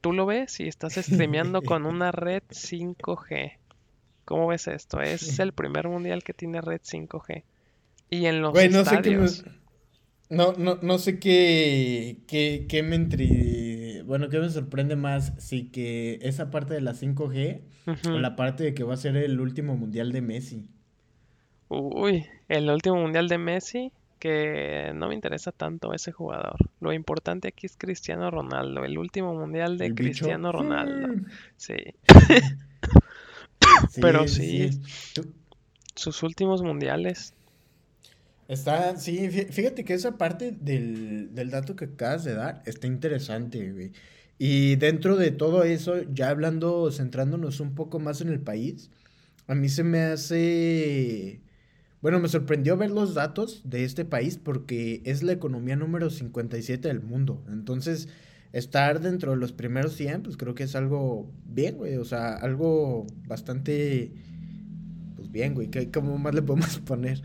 Tú 0.00 0.12
lo 0.12 0.26
ves 0.26 0.60
y 0.60 0.68
estás 0.68 0.94
streameando 0.94 1.62
con 1.62 1.86
una 1.86 2.12
red 2.12 2.42
5G. 2.50 3.56
¿Cómo 4.24 4.46
ves 4.46 4.68
esto? 4.68 5.00
Es 5.00 5.38
el 5.38 5.52
primer 5.52 5.88
mundial 5.88 6.22
que 6.22 6.34
tiene 6.34 6.60
red 6.60 6.80
5G. 6.80 7.42
Y 8.10 8.26
en 8.26 8.42
los 8.42 8.52
no 8.52 8.84
Sé 8.84 9.02
qué 9.02 9.18
no, 10.30 10.52
no, 10.54 10.78
no, 10.80 10.98
sé 10.98 11.18
qué, 11.18 12.18
qué, 12.26 12.82
me 12.82 14.02
Bueno, 14.04 14.28
qué 14.28 14.38
me 14.38 14.48
sorprende 14.48 14.96
más, 14.96 15.34
si 15.38 15.68
que 15.68 16.18
esa 16.22 16.50
parte 16.50 16.74
de 16.74 16.80
la 16.80 16.94
5G 16.94 17.60
o 18.08 18.18
la 18.18 18.36
parte 18.36 18.64
de 18.64 18.74
que 18.74 18.84
va 18.84 18.94
a 18.94 18.96
ser 18.96 19.16
el 19.16 19.40
último 19.40 19.76
mundial 19.76 20.12
de 20.12 20.22
Messi. 20.22 20.68
Uy, 21.68 22.26
el 22.48 22.70
último 22.70 22.96
mundial 22.96 23.28
de 23.28 23.38
Messi, 23.38 23.92
que 24.18 24.92
no 24.94 25.08
me 25.08 25.14
interesa 25.14 25.50
tanto 25.50 25.94
ese 25.94 26.12
jugador. 26.12 26.56
Lo 26.80 26.92
importante 26.92 27.48
aquí 27.48 27.66
es 27.66 27.76
Cristiano 27.76 28.30
Ronaldo, 28.30 28.84
el 28.84 28.98
último 28.98 29.34
mundial 29.34 29.78
de 29.78 29.94
Cristiano 29.94 30.52
Ronaldo. 30.52 31.26
Sí. 31.56 31.74
Pero 34.00 34.28
sí, 34.28 34.70
sus 35.94 36.22
últimos 36.22 36.62
mundiales. 36.62 37.34
Está, 38.50 38.96
sí, 38.96 39.30
fíjate 39.30 39.84
que 39.84 39.94
esa 39.94 40.18
parte 40.18 40.50
del, 40.50 41.30
dato 41.52 41.76
que 41.76 41.84
acabas 41.84 42.24
de 42.24 42.34
dar 42.34 42.64
está 42.66 42.88
interesante, 42.88 43.70
güey. 43.70 43.92
Y 44.38 44.74
dentro 44.74 45.16
de 45.16 45.30
todo 45.30 45.62
eso, 45.62 46.02
ya 46.12 46.30
hablando, 46.30 46.90
centrándonos 46.90 47.60
un 47.60 47.76
poco 47.76 48.00
más 48.00 48.20
en 48.22 48.28
el 48.28 48.40
país, 48.40 48.90
a 49.46 49.54
mí 49.54 49.68
se 49.68 49.84
me 49.84 50.00
hace... 50.00 51.42
Bueno, 52.02 52.18
me 52.18 52.28
sorprendió 52.28 52.76
ver 52.76 52.90
los 52.90 53.14
datos 53.14 53.62
de 53.64 53.84
este 53.84 54.04
país 54.04 54.36
porque 54.36 55.00
es 55.04 55.22
la 55.22 55.30
economía 55.30 55.76
número 55.76 56.10
57 56.10 56.88
del 56.88 57.02
mundo. 57.02 57.44
Entonces, 57.52 58.08
estar 58.52 59.00
dentro 59.00 59.30
de 59.30 59.36
los 59.36 59.52
primeros 59.52 59.94
100, 59.94 60.24
pues 60.24 60.36
creo 60.36 60.56
que 60.56 60.64
es 60.64 60.74
algo 60.74 61.30
bien, 61.44 61.76
güey. 61.76 61.98
O 61.98 62.04
sea, 62.04 62.34
algo 62.34 63.06
bastante, 63.28 64.12
pues 65.14 65.30
bien, 65.30 65.54
güey. 65.54 65.70
¿Cómo 65.92 66.18
más 66.18 66.34
le 66.34 66.42
podemos 66.42 66.78
poner? 66.84 67.22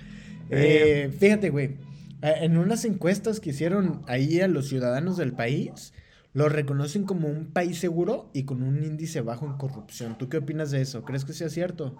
Eh, 0.50 1.12
fíjate, 1.20 1.50
güey. 1.50 1.78
En 2.22 2.58
unas 2.58 2.86
encuestas 2.86 3.40
que 3.40 3.52
hicieron 3.52 4.02
ahí 4.08 4.42
a 4.42 4.48
los 4.48 4.68
ciudadanos 4.68 5.18
del 5.18 5.34
país, 5.34 5.94
lo 6.34 6.50
reconocen 6.50 7.06
como 7.06 7.28
un 7.28 7.52
país 7.54 7.80
seguro 7.80 8.30
y 8.34 8.44
con 8.44 8.64
un 8.64 8.84
índice 8.84 9.22
bajo 9.22 9.46
en 9.46 9.54
corrupción. 9.54 10.18
¿Tú 10.18 10.28
qué 10.28 10.38
opinas 10.38 10.72
de 10.72 10.82
eso? 10.82 11.04
¿Crees 11.04 11.24
que 11.24 11.34
sea 11.34 11.50
cierto? 11.50 11.96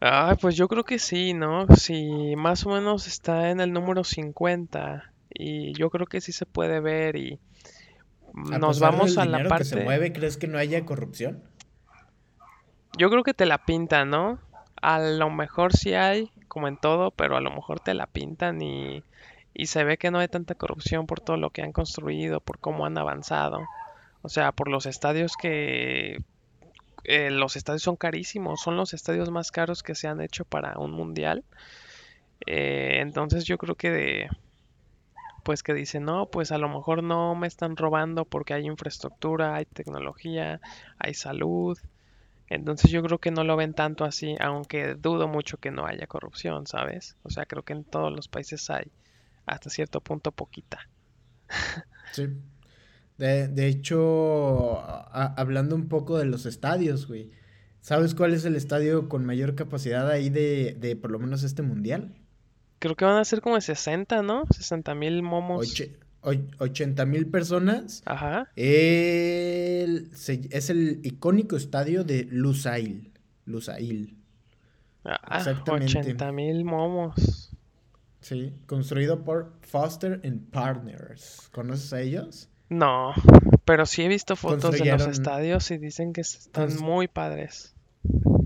Ah, 0.00 0.36
pues 0.40 0.56
yo 0.56 0.68
creo 0.68 0.84
que 0.84 0.98
sí, 0.98 1.32
¿no? 1.32 1.66
Si 1.76 2.34
más 2.36 2.66
o 2.66 2.70
menos 2.70 3.06
está 3.06 3.50
en 3.50 3.60
el 3.60 3.72
número 3.72 4.04
50 4.04 5.12
y 5.32 5.72
yo 5.74 5.90
creo 5.90 6.06
que 6.06 6.20
sí 6.20 6.32
se 6.32 6.44
puede 6.44 6.80
ver 6.80 7.16
y 7.16 7.38
nos 8.34 8.80
vamos 8.80 9.16
a 9.16 9.24
la 9.24 9.48
parte. 9.48 9.58
que 9.58 9.76
se 9.76 9.84
mueve, 9.84 10.12
¿crees 10.12 10.36
que 10.36 10.48
no 10.48 10.58
haya 10.58 10.84
corrupción? 10.84 11.42
Yo 12.98 13.10
creo 13.10 13.22
que 13.22 13.32
te 13.32 13.46
la 13.46 13.64
pintan, 13.64 14.10
¿no? 14.10 14.38
A 14.82 14.98
lo 14.98 15.30
mejor 15.30 15.76
sí 15.76 15.94
hay, 15.94 16.30
como 16.54 16.68
en 16.68 16.78
todo, 16.78 17.10
pero 17.10 17.36
a 17.36 17.42
lo 17.42 17.50
mejor 17.50 17.80
te 17.80 17.92
la 17.92 18.06
pintan 18.06 18.62
y, 18.62 19.04
y 19.52 19.66
se 19.66 19.84
ve 19.84 19.98
que 19.98 20.10
no 20.10 20.18
hay 20.20 20.28
tanta 20.28 20.54
corrupción 20.54 21.06
por 21.06 21.20
todo 21.20 21.36
lo 21.36 21.50
que 21.50 21.62
han 21.62 21.72
construido, 21.72 22.40
por 22.40 22.58
cómo 22.58 22.86
han 22.86 22.96
avanzado. 22.96 23.60
O 24.22 24.30
sea, 24.30 24.52
por 24.52 24.68
los 24.68 24.86
estadios 24.86 25.36
que... 25.36 26.22
Eh, 27.04 27.30
los 27.30 27.56
estadios 27.56 27.82
son 27.82 27.96
carísimos, 27.96 28.62
son 28.62 28.78
los 28.78 28.94
estadios 28.94 29.30
más 29.30 29.50
caros 29.52 29.82
que 29.82 29.94
se 29.94 30.08
han 30.08 30.22
hecho 30.22 30.46
para 30.46 30.78
un 30.78 30.92
mundial. 30.92 31.44
Eh, 32.46 33.00
entonces 33.00 33.44
yo 33.44 33.58
creo 33.58 33.74
que 33.74 33.90
de, 33.90 34.30
pues 35.44 35.62
que 35.62 35.74
dicen, 35.74 36.04
no, 36.04 36.26
pues 36.26 36.50
a 36.52 36.58
lo 36.58 36.68
mejor 36.68 37.02
no 37.02 37.34
me 37.34 37.46
están 37.46 37.76
robando 37.76 38.24
porque 38.24 38.54
hay 38.54 38.66
infraestructura, 38.66 39.54
hay 39.54 39.66
tecnología, 39.66 40.60
hay 40.98 41.14
salud. 41.14 41.78
Entonces 42.54 42.90
yo 42.90 43.02
creo 43.02 43.18
que 43.18 43.30
no 43.30 43.44
lo 43.44 43.56
ven 43.56 43.74
tanto 43.74 44.04
así, 44.04 44.36
aunque 44.40 44.94
dudo 44.94 45.28
mucho 45.28 45.58
que 45.58 45.70
no 45.70 45.86
haya 45.86 46.06
corrupción, 46.06 46.66
¿sabes? 46.66 47.16
O 47.22 47.30
sea, 47.30 47.46
creo 47.46 47.62
que 47.62 47.72
en 47.72 47.84
todos 47.84 48.12
los 48.12 48.28
países 48.28 48.68
hay 48.70 48.90
hasta 49.46 49.70
cierto 49.70 50.00
punto 50.00 50.32
poquita. 50.32 50.88
Sí. 52.12 52.28
De, 53.18 53.48
de 53.48 53.66
hecho, 53.66 54.80
hablando 55.10 55.74
un 55.74 55.88
poco 55.88 56.16
de 56.16 56.26
los 56.26 56.46
estadios, 56.46 57.08
güey. 57.08 57.32
¿Sabes 57.80 58.14
cuál 58.14 58.34
es 58.34 58.44
el 58.44 58.54
estadio 58.54 59.08
con 59.08 59.24
mayor 59.24 59.56
capacidad 59.56 60.08
ahí 60.08 60.30
de, 60.30 60.76
de 60.78 60.94
por 60.94 61.10
lo 61.10 61.18
menos 61.18 61.42
este 61.42 61.62
mundial? 61.62 62.14
creo 62.84 62.96
que 62.96 63.04
van 63.06 63.16
a 63.16 63.24
ser 63.24 63.40
como 63.40 63.54
de 63.54 63.62
60, 63.62 64.22
¿no? 64.22 64.44
60 64.50 64.94
mil 64.94 65.22
momos. 65.22 65.74
80 66.24 67.04
mil 67.06 67.26
personas. 67.26 68.02
Ajá. 68.06 68.48
es 68.56 70.70
el 70.70 71.00
icónico 71.02 71.56
estadio 71.56 72.04
de 72.04 72.26
Lusail. 72.30 73.12
Lusail. 73.46 74.16
Ah, 75.04 75.38
Exactamente. 75.38 75.98
80 75.98 76.32
mil 76.32 76.64
momos. 76.64 77.50
Sí, 78.20 78.54
construido 78.66 79.22
por 79.22 79.52
Foster 79.60 80.20
and 80.24 80.50
Partners. 80.50 81.48
¿Conoces 81.52 81.92
a 81.92 82.00
ellos? 82.00 82.48
No, 82.70 83.12
pero 83.66 83.84
sí 83.84 84.02
he 84.02 84.08
visto 84.08 84.34
fotos 84.34 84.78
de 84.78 84.84
los 84.86 85.06
estadios 85.06 85.70
y 85.70 85.78
dicen 85.78 86.14
que 86.14 86.22
están 86.22 86.74
muy 86.78 87.06
padres. 87.06 87.74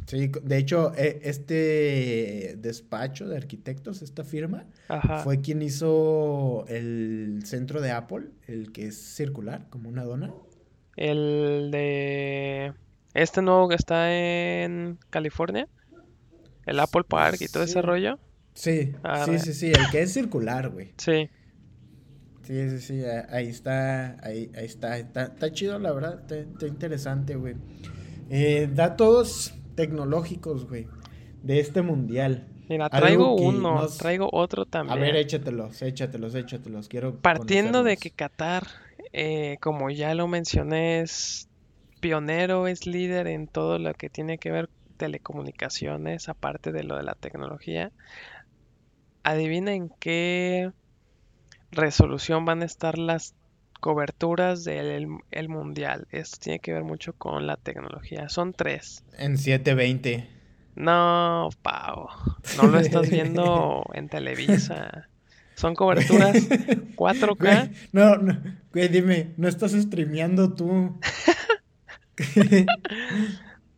Sí, 0.08 0.32
de 0.42 0.56
hecho, 0.56 0.94
e, 0.96 1.20
este 1.24 2.56
despacho 2.56 3.28
de 3.28 3.36
arquitectos, 3.36 4.00
esta 4.00 4.24
firma, 4.24 4.64
fue 5.22 5.42
quien 5.42 5.60
hizo 5.60 6.64
el 6.66 7.42
centro 7.44 7.82
de 7.82 7.90
Apple, 7.90 8.28
el 8.46 8.72
que 8.72 8.86
es 8.86 8.96
circular, 8.96 9.66
como 9.68 9.90
una 9.90 10.04
dona. 10.04 10.32
El 10.96 11.68
de 11.70 12.72
este 13.12 13.42
nuevo 13.42 13.68
que 13.68 13.74
está 13.74 14.10
en 14.16 14.98
California, 15.10 15.68
el 16.64 16.80
Apple 16.80 17.04
Park 17.06 17.42
y 17.42 17.48
todo 17.48 17.64
ese 17.64 17.82
rollo. 17.82 18.18
Sí, 18.54 18.94
ah, 19.02 19.26
sí, 19.26 19.38
sí, 19.38 19.52
sí, 19.52 19.66
el 19.72 19.90
que 19.90 20.00
es 20.00 20.14
circular, 20.14 20.70
güey. 20.70 20.94
Sí. 20.96 21.28
Sí, 22.44 22.70
sí, 22.70 22.80
sí, 22.80 23.02
ahí 23.28 23.48
está, 23.48 24.16
ahí, 24.26 24.50
ahí 24.56 24.64
está, 24.64 24.96
está, 24.96 25.52
chido, 25.52 25.78
la 25.78 25.92
verdad, 25.92 26.20
está, 26.22 26.38
está 26.38 26.66
interesante, 26.66 27.36
güey. 27.36 27.56
Eh, 28.30 28.70
datos 28.72 29.57
tecnológicos, 29.78 30.66
güey, 30.66 30.88
de 31.44 31.60
este 31.60 31.82
mundial. 31.82 32.48
Mira, 32.68 32.90
traigo 32.90 33.36
uno, 33.36 33.86
traigo 33.86 34.28
otro 34.32 34.66
también. 34.66 34.98
A 34.98 35.00
ver, 35.00 35.14
échatelos, 35.14 35.80
échatelos, 35.82 36.34
échatelos. 36.34 36.88
Quiero 36.88 37.20
Partiendo 37.20 37.84
de 37.84 37.96
que 37.96 38.10
Qatar, 38.10 38.66
eh, 39.12 39.56
como 39.60 39.88
ya 39.90 40.16
lo 40.16 40.26
mencioné, 40.26 41.02
es 41.02 41.48
pionero, 42.00 42.66
es 42.66 42.88
líder 42.88 43.28
en 43.28 43.46
todo 43.46 43.78
lo 43.78 43.94
que 43.94 44.10
tiene 44.10 44.38
que 44.38 44.50
ver 44.50 44.68
telecomunicaciones, 44.96 46.28
aparte 46.28 46.72
de 46.72 46.82
lo 46.82 46.96
de 46.96 47.04
la 47.04 47.14
tecnología. 47.14 47.92
Adivina 49.22 49.74
en 49.74 49.90
qué 50.00 50.72
resolución 51.70 52.44
van 52.44 52.62
a 52.62 52.64
estar 52.64 52.98
las 52.98 53.36
coberturas 53.80 54.64
del 54.64 55.08
el 55.30 55.48
mundial. 55.48 56.06
Esto 56.10 56.38
tiene 56.40 56.58
que 56.58 56.72
ver 56.72 56.84
mucho 56.84 57.12
con 57.12 57.46
la 57.46 57.56
tecnología. 57.56 58.28
Son 58.28 58.52
tres. 58.52 59.04
En 59.16 59.38
720. 59.38 60.38
No, 60.78 61.50
Pau. 61.62 62.08
No 62.56 62.68
lo 62.68 62.78
estás 62.78 63.10
viendo 63.10 63.84
en 63.94 64.08
Televisa. 64.08 65.08
Son 65.56 65.74
coberturas 65.74 66.48
4K. 66.94 67.72
no, 67.90 68.16
no, 68.16 68.40
güey, 68.72 68.86
dime, 68.86 69.34
¿no 69.36 69.48
estás 69.48 69.72
streameando 69.72 70.54
tú? 70.54 71.00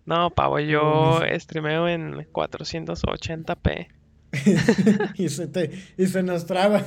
no, 0.04 0.28
Pau, 0.28 0.58
yo 0.58 1.20
streameo 1.38 1.88
en 1.88 2.16
480p. 2.30 3.88
y, 5.14 5.28
se 5.30 5.46
te, 5.46 5.70
y 5.96 6.06
se 6.06 6.22
nos 6.22 6.44
traba. 6.44 6.84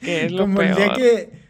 que 0.00 0.26
es 0.26 0.32
lo 0.32 0.44
Como 0.44 0.62
el 0.62 0.76
día 0.76 0.92
que... 0.92 1.41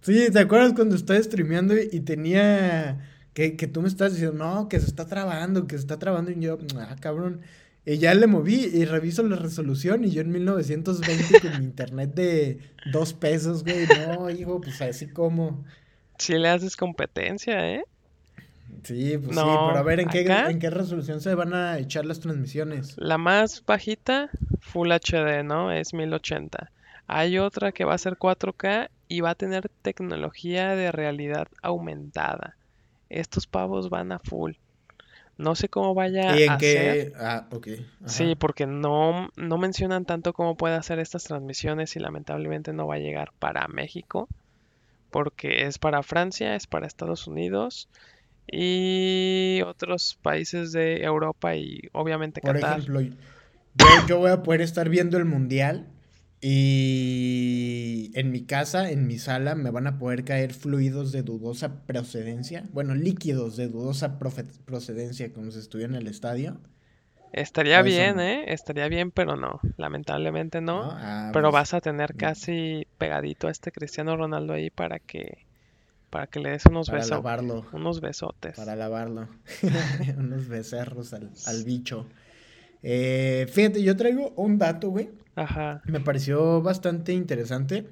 Sí, 0.00 0.30
¿te 0.30 0.38
acuerdas 0.38 0.72
cuando 0.74 0.94
estaba 0.94 1.22
streameando 1.22 1.74
y 1.76 2.00
tenía... 2.00 3.12
Que, 3.32 3.54
que 3.56 3.66
tú 3.66 3.82
me 3.82 3.88
estás 3.88 4.12
diciendo, 4.12 4.42
no, 4.42 4.68
que 4.68 4.80
se 4.80 4.86
está 4.86 5.06
trabando, 5.06 5.66
que 5.66 5.76
se 5.76 5.82
está 5.82 5.98
trabando. 5.98 6.30
Y 6.30 6.40
yo, 6.40 6.58
ah, 6.78 6.96
cabrón. 7.00 7.42
Y 7.84 7.98
ya 7.98 8.14
le 8.14 8.26
moví 8.26 8.68
y 8.72 8.84
reviso 8.84 9.22
la 9.22 9.36
resolución 9.36 10.04
y 10.04 10.10
yo 10.10 10.22
en 10.22 10.32
1920 10.32 11.40
con 11.40 11.58
mi 11.58 11.64
internet 11.64 12.14
de 12.14 12.58
dos 12.92 13.12
pesos, 13.12 13.62
güey. 13.62 13.86
No, 13.86 14.30
hijo, 14.30 14.60
pues 14.60 14.80
así 14.80 15.08
como... 15.08 15.64
Sí 16.18 16.34
le 16.34 16.48
haces 16.48 16.76
competencia, 16.76 17.74
¿eh? 17.74 17.84
Sí, 18.82 19.18
pues 19.18 19.36
sí, 19.36 19.42
pero 19.42 19.78
a 19.78 19.82
ver, 19.82 20.00
¿en 20.00 20.08
qué, 20.08 20.22
¿en 20.22 20.58
qué 20.58 20.70
resolución 20.70 21.20
se 21.20 21.34
van 21.34 21.54
a 21.54 21.78
echar 21.78 22.06
las 22.06 22.20
transmisiones? 22.20 22.94
La 22.96 23.18
más 23.18 23.62
bajita, 23.64 24.30
Full 24.60 24.90
HD, 24.90 25.44
¿no? 25.44 25.70
Es 25.72 25.92
1080. 25.92 26.70
Hay 27.06 27.38
otra 27.38 27.72
que 27.72 27.84
va 27.84 27.94
a 27.94 27.98
ser 27.98 28.14
4K 28.14 28.88
y 29.08 29.20
va 29.20 29.30
a 29.30 29.34
tener 29.34 29.68
tecnología 29.82 30.74
de 30.74 30.92
realidad 30.92 31.48
aumentada. 31.62 32.56
Estos 33.08 33.46
pavos 33.46 33.88
van 33.90 34.12
a 34.12 34.18
full. 34.18 34.52
No 35.38 35.54
sé 35.54 35.68
cómo 35.68 35.94
vaya 35.94 36.36
¿Y 36.36 36.44
en 36.44 36.50
a 36.50 36.58
qué? 36.58 37.12
Ah. 37.16 37.46
Sí, 38.06 38.34
porque 38.36 38.66
no, 38.66 39.28
no 39.36 39.58
mencionan 39.58 40.06
tanto 40.06 40.32
cómo 40.32 40.56
puede 40.56 40.76
hacer 40.76 40.98
estas 40.98 41.24
transmisiones 41.24 41.94
y 41.94 42.00
lamentablemente 42.00 42.72
no 42.72 42.86
va 42.86 42.94
a 42.94 42.98
llegar 42.98 43.32
para 43.38 43.68
México. 43.68 44.28
Porque 45.10 45.66
es 45.66 45.78
para 45.78 46.02
Francia, 46.02 46.56
es 46.56 46.66
para 46.66 46.86
Estados 46.86 47.26
Unidos 47.26 47.88
y 48.50 49.60
otros 49.66 50.18
países 50.22 50.72
de 50.72 51.02
Europa 51.02 51.56
y 51.56 51.88
obviamente 51.92 52.40
Por 52.40 52.56
ejemplo, 52.56 53.00
yo, 54.08 54.18
voy 54.18 54.30
a 54.30 54.42
poder 54.42 54.60
estar 54.60 54.88
viendo 54.88 55.18
el 55.18 55.24
mundial 55.24 55.86
y 56.40 58.10
en 58.14 58.30
mi 58.30 58.42
casa, 58.42 58.90
en 58.90 59.06
mi 59.06 59.18
sala, 59.18 59.54
me 59.54 59.70
van 59.70 59.86
a 59.86 59.98
poder 59.98 60.24
caer 60.24 60.52
fluidos 60.52 61.12
de 61.12 61.22
dudosa 61.22 61.86
procedencia. 61.86 62.64
Bueno, 62.72 62.94
líquidos 62.94 63.56
de 63.56 63.68
dudosa 63.68 64.18
procedencia, 64.18 65.32
como 65.32 65.50
si 65.50 65.58
estuviera 65.58 65.94
en 65.94 66.00
el 66.02 66.08
estadio. 66.08 66.58
Estaría 67.32 67.82
bien, 67.82 68.20
¿eh? 68.20 68.44
Estaría 68.52 68.88
bien, 68.88 69.10
pero 69.10 69.36
no. 69.36 69.60
Lamentablemente 69.76 70.60
no. 70.60 70.90
Ah, 70.92 71.30
pero 71.32 71.50
pues, 71.50 71.60
vas 71.60 71.74
a 71.74 71.80
tener 71.80 72.14
casi 72.14 72.86
pegadito 72.98 73.48
a 73.48 73.50
este 73.50 73.72
Cristiano 73.72 74.16
Ronaldo 74.16 74.52
ahí 74.52 74.70
para 74.70 74.98
que 74.98 75.46
para 76.10 76.28
que 76.28 76.40
le 76.40 76.50
des 76.50 76.64
unos 76.66 76.88
besos. 76.90 77.10
Para 77.10 77.42
lavarlo. 77.42 77.66
Unos 77.72 78.00
besotes. 78.00 78.56
Para 78.56 78.76
lavarlo. 78.76 79.28
unos 80.16 80.48
becerros 80.48 81.12
al, 81.12 81.64
bicho. 81.64 82.06
Eh, 82.82 83.46
fíjate, 83.50 83.82
yo 83.82 83.96
traigo 83.96 84.32
un 84.36 84.58
dato, 84.58 84.90
güey. 84.90 85.10
Ajá. 85.36 85.82
Me 85.84 86.00
pareció 86.00 86.60
bastante 86.62 87.12
interesante. 87.12 87.88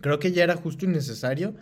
Creo 0.00 0.18
que 0.20 0.30
ya 0.30 0.44
era 0.44 0.56
justo 0.56 0.84
y 0.84 0.88
necesario 0.88 1.54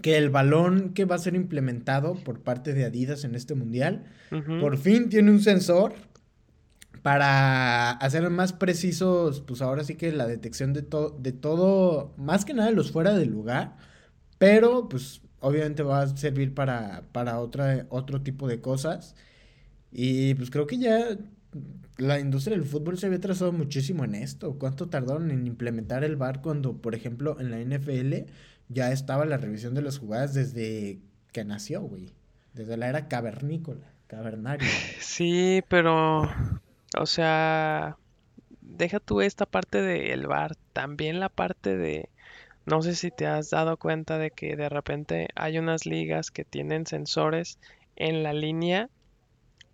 que 0.00 0.16
el 0.16 0.30
balón 0.30 0.94
que 0.94 1.04
va 1.04 1.16
a 1.16 1.18
ser 1.18 1.34
implementado 1.34 2.14
por 2.14 2.40
parte 2.40 2.72
de 2.72 2.84
Adidas 2.84 3.24
en 3.24 3.34
este 3.34 3.54
mundial, 3.54 4.04
por 4.60 4.78
fin 4.78 5.08
tiene 5.10 5.30
un 5.30 5.40
sensor 5.40 5.94
para 7.02 7.90
hacer 7.90 8.30
más 8.30 8.52
precisos, 8.52 9.40
pues 9.42 9.60
ahora 9.60 9.84
sí 9.84 9.96
que 9.96 10.12
la 10.12 10.26
detección 10.26 10.72
de, 10.72 10.86
de 11.18 11.32
todo, 11.32 12.14
más 12.16 12.44
que 12.44 12.54
nada 12.54 12.70
los 12.70 12.92
fuera 12.92 13.14
de 13.14 13.26
lugar 13.26 13.76
pero, 14.40 14.88
pues, 14.88 15.20
obviamente 15.40 15.82
va 15.82 16.00
a 16.00 16.16
servir 16.16 16.54
para, 16.54 17.02
para 17.12 17.40
otra, 17.40 17.86
otro 17.90 18.22
tipo 18.22 18.48
de 18.48 18.62
cosas. 18.62 19.14
Y 19.92 20.34
pues 20.34 20.50
creo 20.50 20.66
que 20.66 20.78
ya 20.78 21.18
la 21.96 22.18
industria 22.18 22.56
del 22.56 22.66
fútbol 22.66 22.98
se 22.98 23.06
había 23.06 23.20
trazado 23.20 23.52
muchísimo 23.52 24.04
en 24.04 24.14
esto. 24.14 24.58
¿Cuánto 24.58 24.88
tardaron 24.88 25.30
en 25.30 25.46
implementar 25.46 26.04
el 26.04 26.16
VAR 26.16 26.40
cuando, 26.40 26.76
por 26.76 26.94
ejemplo, 26.94 27.38
en 27.40 27.50
la 27.50 27.58
NFL 27.58 28.30
ya 28.68 28.92
estaba 28.92 29.24
la 29.26 29.36
revisión 29.36 29.74
de 29.74 29.82
las 29.82 29.98
jugadas 29.98 30.34
desde 30.34 31.00
que 31.32 31.44
nació, 31.44 31.82
güey? 31.82 32.10
Desde 32.54 32.76
la 32.76 32.88
era 32.88 33.08
cavernícola, 33.08 33.92
cavernaria. 34.06 34.68
Sí, 35.00 35.62
pero, 35.68 36.22
o 36.96 37.06
sea, 37.06 37.96
deja 38.60 38.98
tú 39.00 39.20
esta 39.20 39.44
parte 39.44 39.82
del 39.82 40.26
VAR, 40.26 40.56
también 40.72 41.20
la 41.20 41.28
parte 41.28 41.76
de 41.76 42.08
no 42.66 42.82
sé 42.82 42.94
si 42.94 43.10
te 43.10 43.26
has 43.26 43.50
dado 43.50 43.76
cuenta 43.76 44.18
de 44.18 44.30
que 44.30 44.54
de 44.56 44.68
repente 44.68 45.28
hay 45.34 45.58
unas 45.58 45.86
ligas 45.86 46.30
que 46.30 46.44
tienen 46.44 46.86
sensores 46.86 47.58
en 47.96 48.22
la 48.22 48.32
línea 48.32 48.88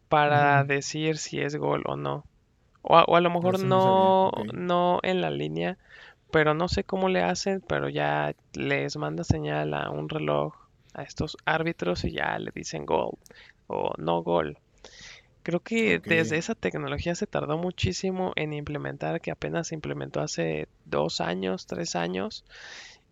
para 0.09 0.65
decir 0.65 1.19
si 1.19 1.41
es 1.41 1.57
gol 1.57 1.83
o 1.87 1.97
no. 1.97 2.25
O 2.83 3.17
a, 3.17 3.21
lo 3.21 3.31
mejor 3.31 3.59
no, 3.59 4.31
no, 4.53 5.01
en 5.03 5.21
la 5.21 5.31
línea, 5.31 5.77
pero 6.31 6.55
no 6.55 6.69
sé 6.69 6.85
cómo 6.85 7.09
le 7.09 7.23
hacen, 7.23 7.61
pero 7.61 7.89
ya 7.89 8.35
les 8.53 8.97
manda 8.97 9.25
señal 9.25 9.75
a 9.75 9.91
un 9.91 10.09
reloj 10.09 10.55
a 10.95 11.03
estos 11.03 11.37
árbitros 11.45 12.05
y 12.05 12.13
ya 12.13 12.39
le 12.39 12.53
dicen 12.55 12.87
gol 12.87 13.19
o 13.67 13.93
no 13.99 14.23
gol. 14.23 14.59
Creo 15.43 15.61
que 15.61 16.01
desde 16.01 16.39
esa 16.39 16.57
tecnología 16.57 17.15
se 17.15 17.29
tardó 17.29 17.57
muchísimo 17.57 18.33
en 18.35 18.53
implementar, 18.53 19.21
que 19.21 19.31
apenas 19.31 19.69
se 19.69 19.77
implementó 19.77 20.21
hace 20.21 20.67
dos 20.85 21.21
años, 21.21 21.67
tres 21.67 21.95
años, 21.95 22.45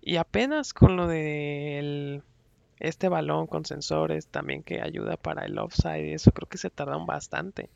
y 0.00 0.16
apenas 0.16 0.74
con 0.74 0.96
lo 0.96 1.06
de 1.06 2.22
este 2.88 3.08
balón 3.08 3.46
con 3.46 3.64
sensores 3.64 4.26
también 4.26 4.62
que 4.62 4.80
ayuda 4.80 5.16
para 5.16 5.44
el 5.44 5.58
offside 5.58 6.06
y 6.06 6.12
eso 6.12 6.32
creo 6.32 6.48
que 6.48 6.58
se 6.58 6.70
tardaron 6.70 7.06
bastante. 7.06 7.70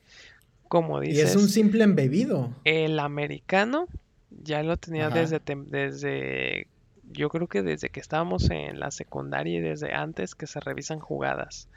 Como 0.68 1.00
dices. 1.00 1.18
Y 1.18 1.20
es 1.20 1.36
un 1.36 1.48
simple 1.48 1.84
embebido. 1.84 2.50
El 2.64 2.98
americano 2.98 3.88
ya 4.30 4.62
lo 4.62 4.76
tenía 4.76 5.08
desde, 5.10 5.40
desde, 5.66 6.68
yo 7.10 7.28
creo 7.30 7.46
que 7.46 7.62
desde 7.62 7.88
que 7.88 8.00
estábamos 8.00 8.50
en 8.50 8.78
la 8.78 8.90
secundaria 8.90 9.58
y 9.58 9.60
desde 9.60 9.94
antes 9.94 10.34
que 10.34 10.46
se 10.46 10.60
revisan 10.60 11.00
jugadas. 11.00 11.68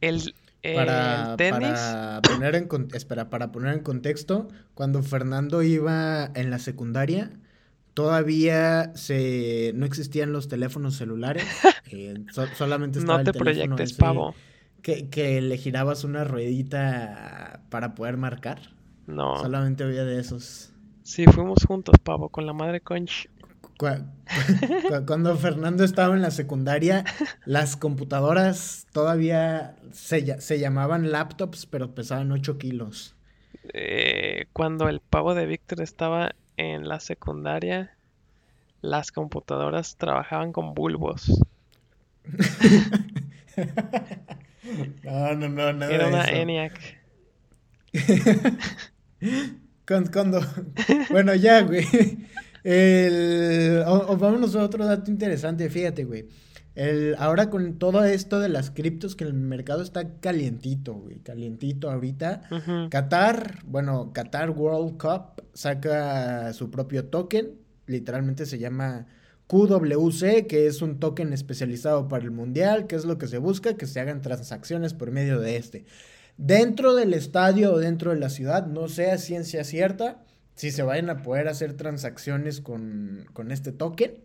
El, 0.00 0.34
para, 0.62 1.36
para, 1.36 2.22
poner 2.22 2.54
en, 2.54 2.68
espera, 2.94 3.30
para 3.30 3.50
poner 3.50 3.74
en 3.74 3.80
contexto, 3.80 4.48
cuando 4.74 5.02
Fernando 5.02 5.62
iba 5.62 6.30
en 6.34 6.50
la 6.50 6.58
secundaria, 6.58 7.30
todavía 7.94 8.92
se, 8.94 9.72
no 9.74 9.86
existían 9.86 10.32
los 10.32 10.48
teléfonos 10.48 10.96
celulares, 10.96 11.44
eh, 11.92 12.24
solamente 12.54 12.98
estaba 12.98 13.18
no 13.18 13.24
te 13.24 13.30
el 13.30 13.44
teléfono 13.44 13.76
proyectes, 13.76 13.92
pavo. 13.98 14.34
Que, 14.82 15.08
que 15.08 15.40
le 15.40 15.56
girabas 15.56 16.04
una 16.04 16.24
ruedita 16.24 17.62
para 17.70 17.94
poder 17.94 18.16
marcar. 18.16 18.74
No. 19.06 19.38
Solamente 19.38 19.84
había 19.84 20.04
de 20.04 20.18
esos. 20.18 20.72
Sí, 21.02 21.24
fuimos 21.26 21.64
juntos, 21.66 21.96
pavo, 22.02 22.28
con 22.28 22.46
la 22.46 22.52
madre 22.52 22.80
conch. 22.80 23.28
Cuando 25.06 25.36
Fernando 25.36 25.84
estaba 25.84 26.14
en 26.14 26.22
la 26.22 26.30
secundaria, 26.30 27.04
las 27.44 27.76
computadoras 27.76 28.86
todavía 28.92 29.76
se, 29.92 30.40
se 30.40 30.58
llamaban 30.58 31.10
laptops, 31.10 31.66
pero 31.66 31.94
pesaban 31.94 32.30
8 32.30 32.58
kilos. 32.58 33.16
Eh, 33.74 34.46
cuando 34.52 34.88
el 34.88 35.00
pavo 35.00 35.34
de 35.34 35.46
Víctor 35.46 35.80
estaba 35.80 36.32
en 36.56 36.88
la 36.88 37.00
secundaria, 37.00 37.96
las 38.80 39.12
computadoras 39.12 39.96
trabajaban 39.96 40.52
con 40.52 40.74
bulbos. 40.74 41.42
No, 45.04 45.34
no, 45.34 45.48
no, 45.48 45.72
nada 45.72 45.92
Era 45.92 46.08
una 46.08 46.24
ENIAC. 46.24 46.78
cuando, 50.12 50.40
bueno, 51.10 51.34
ya, 51.34 51.62
güey. 51.62 51.84
El, 52.64 53.82
o, 53.86 54.16
vámonos 54.16 54.54
a 54.54 54.62
otro 54.62 54.86
dato 54.86 55.10
interesante, 55.10 55.68
fíjate, 55.68 56.04
güey. 56.04 56.28
El, 56.74 57.16
ahora 57.18 57.50
con 57.50 57.78
todo 57.78 58.04
esto 58.04 58.40
de 58.40 58.48
las 58.48 58.70
criptos, 58.70 59.14
que 59.14 59.24
el 59.24 59.34
mercado 59.34 59.82
está 59.82 60.20
calientito, 60.20 60.94
güey, 60.94 61.18
calientito 61.18 61.90
ahorita. 61.90 62.88
Qatar, 62.90 63.58
bueno, 63.66 64.12
Qatar 64.12 64.50
World 64.50 64.96
Cup 64.96 65.44
saca 65.52 66.52
su 66.54 66.70
propio 66.70 67.06
token, 67.06 67.50
literalmente 67.86 68.46
se 68.46 68.58
llama 68.58 69.06
QWC, 69.52 70.46
que 70.46 70.66
es 70.66 70.80
un 70.80 70.98
token 70.98 71.34
especializado 71.34 72.08
para 72.08 72.24
el 72.24 72.30
mundial, 72.30 72.86
que 72.86 72.96
es 72.96 73.04
lo 73.04 73.18
que 73.18 73.28
se 73.28 73.36
busca, 73.36 73.76
que 73.76 73.86
se 73.86 74.00
hagan 74.00 74.22
transacciones 74.22 74.94
por 74.94 75.10
medio 75.10 75.40
de 75.40 75.56
este. 75.56 75.84
Dentro 76.38 76.94
del 76.94 77.12
estadio 77.12 77.74
o 77.74 77.78
dentro 77.78 78.12
de 78.12 78.18
la 78.18 78.30
ciudad, 78.30 78.66
no 78.66 78.88
sea 78.88 79.18
ciencia 79.18 79.62
cierta, 79.64 80.24
si 80.54 80.70
se 80.70 80.82
vayan 80.82 81.10
a 81.10 81.22
poder 81.22 81.48
hacer 81.48 81.74
transacciones 81.74 82.62
con, 82.62 83.26
este 83.50 83.72
token. 83.72 84.24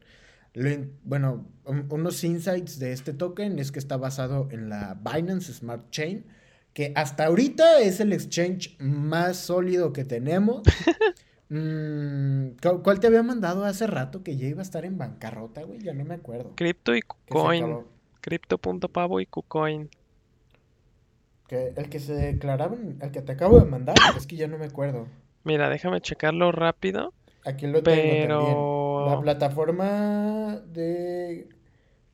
bueno, 1.03 1.45
unos 1.65 2.23
insights 2.23 2.79
de 2.79 2.93
este 2.93 3.11
token 3.11 3.59
es 3.59 3.73
que 3.73 3.79
está 3.79 3.97
basado 3.97 4.47
en 4.49 4.69
la 4.69 4.93
Binance 4.93 5.51
Smart 5.51 5.89
Chain, 5.89 6.25
que 6.71 6.93
hasta 6.95 7.25
ahorita 7.25 7.81
es 7.81 7.99
el 7.99 8.13
exchange 8.13 8.77
más 8.79 9.35
sólido 9.35 9.91
que 9.91 10.05
tenemos. 10.05 10.63
Mm, 11.49 12.57
¿Cuál 12.83 12.99
te 12.99 13.07
había 13.07 13.23
mandado 13.23 13.63
hace 13.63 13.87
rato 13.87 14.21
que 14.23 14.35
ya 14.35 14.47
iba 14.47 14.59
a 14.59 14.63
estar 14.63 14.83
en 14.85 14.97
bancarrota, 14.97 15.63
güey? 15.63 15.79
Ya 15.79 15.93
no 15.93 16.03
me 16.03 16.15
acuerdo. 16.15 16.51
Crypto 16.55 16.95
y 16.95 17.01
KuCoin. 17.01 17.85
Crypto.pavo 18.21 19.21
y 19.21 19.25
KuCoin. 19.25 19.89
el 21.49 21.89
que 21.89 21.99
se 21.99 22.13
declaraban, 22.13 22.97
el 23.01 23.11
que 23.11 23.21
te 23.21 23.31
acabo 23.31 23.59
de 23.59 23.65
mandar, 23.65 23.95
es 24.17 24.27
que 24.27 24.35
ya 24.35 24.47
no 24.47 24.57
me 24.57 24.65
acuerdo. 24.65 25.07
Mira, 25.43 25.69
déjame 25.69 26.01
checarlo 26.01 26.51
rápido. 26.51 27.13
Aquí 27.45 27.65
lo 27.67 27.81
tengo 27.81 27.85
Pero 27.85 29.05
La 29.09 29.21
plataforma 29.21 30.61
de 30.67 31.47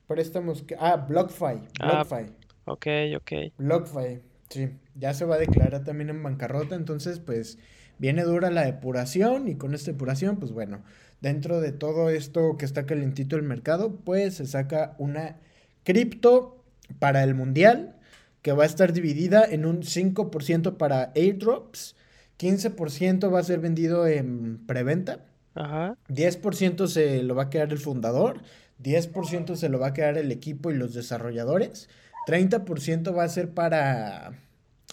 préstamos. 0.06 0.64
Ah, 0.78 0.96
BlockFi. 0.96 1.60
Ah, 1.80 2.04
BlockFi. 2.04 2.32
ok, 2.66 2.86
ok. 3.16 3.32
BlockFi, 3.58 4.22
sí. 4.48 4.78
Ya 4.94 5.12
se 5.14 5.24
va 5.24 5.34
a 5.34 5.38
declarar 5.38 5.82
también 5.82 6.10
en 6.10 6.22
bancarrota, 6.22 6.76
entonces 6.76 7.18
pues 7.18 7.58
viene 7.98 8.22
dura 8.22 8.50
la 8.50 8.64
depuración 8.64 9.48
y 9.48 9.56
con 9.56 9.74
esta 9.74 9.92
depuración, 9.92 10.36
pues 10.36 10.52
bueno, 10.52 10.82
dentro 11.20 11.60
de 11.60 11.72
todo 11.72 12.10
esto 12.10 12.56
que 12.58 12.64
está 12.64 12.86
calentito 12.86 13.36
el 13.36 13.42
mercado, 13.42 13.96
pues 14.04 14.34
se 14.34 14.46
saca 14.46 14.94
una 14.98 15.36
cripto 15.84 16.64
para 16.98 17.22
el 17.22 17.34
mundial 17.34 17.96
que 18.42 18.52
va 18.52 18.64
a 18.64 18.66
estar 18.66 18.92
dividida 18.92 19.44
en 19.44 19.64
un 19.64 19.82
5% 19.82 20.76
para 20.76 21.12
airdrops, 21.16 21.96
15% 22.38 23.32
va 23.32 23.40
a 23.40 23.44
ser 23.44 23.60
vendido 23.60 24.06
en 24.06 24.58
preventa, 24.66 25.24
Ajá. 25.54 25.96
10% 26.08 26.86
se 26.88 27.22
lo 27.22 27.34
va 27.34 27.44
a 27.44 27.50
quedar 27.50 27.72
el 27.72 27.78
fundador, 27.78 28.42
10% 28.82 29.56
se 29.56 29.68
lo 29.68 29.78
va 29.78 29.88
a 29.88 29.92
quedar 29.94 30.18
el 30.18 30.30
equipo 30.30 30.70
y 30.70 30.74
los 30.74 30.92
desarrolladores, 30.92 31.88
30% 32.26 33.16
va 33.16 33.24
a 33.24 33.28
ser 33.28 33.50
para 33.50 34.32